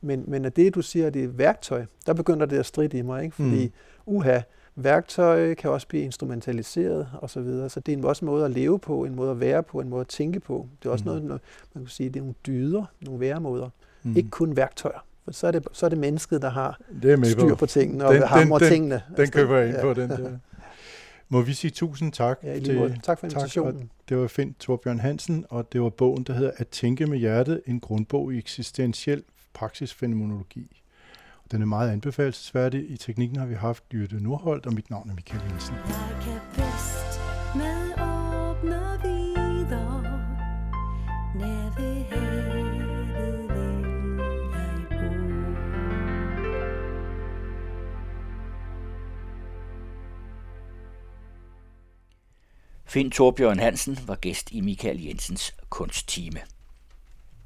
[0.00, 3.02] men, men at det, du siger, det er værktøj, der begynder det at stride i
[3.02, 3.36] mig, ikke?
[3.36, 3.72] fordi mm.
[4.06, 4.40] uha,
[4.76, 7.68] værktøj kan også blive instrumentaliseret og så videre.
[7.68, 9.88] Så det er også en måde at leve på, en måde at være på, en
[9.88, 10.68] måde at tænke på.
[10.82, 11.06] Det er også mm.
[11.06, 11.24] noget,
[11.74, 13.70] man kan sige, det er nogle dyder, nogle væremåder.
[14.02, 14.16] Mm.
[14.16, 15.06] Ikke kun værktøjer.
[15.24, 18.06] For så er det, så er det mennesket, der har det er styr på, tingene
[18.06, 19.02] og den, hamrer den, tingene.
[19.08, 19.82] Den, den køber jeg ind ja.
[19.82, 20.30] på, den der.
[21.28, 23.00] Må vi sige tusind tak Ja, til.
[23.02, 23.90] Tak for tak, invitationen.
[24.08, 27.62] Det var Finn Torbjørn Hansen, og det var bogen, der hedder At tænke med hjertet,
[27.66, 29.22] en grundbog i eksistentiel
[29.54, 30.82] praksisfænomenologi.
[31.50, 32.90] Den er meget anbefalesværdig.
[32.90, 35.74] I teknikken har vi haft Jytte Nordholt, og mit navn er Michael Jensen.
[35.74, 37.20] Jeg kan bedst
[37.54, 40.02] med åbne vidder
[41.34, 43.90] Nær ved havet vil
[44.52, 45.30] jeg bo
[52.86, 56.40] Finn Torbjørn Hansen var gæst i Michael Jensens kunsttime.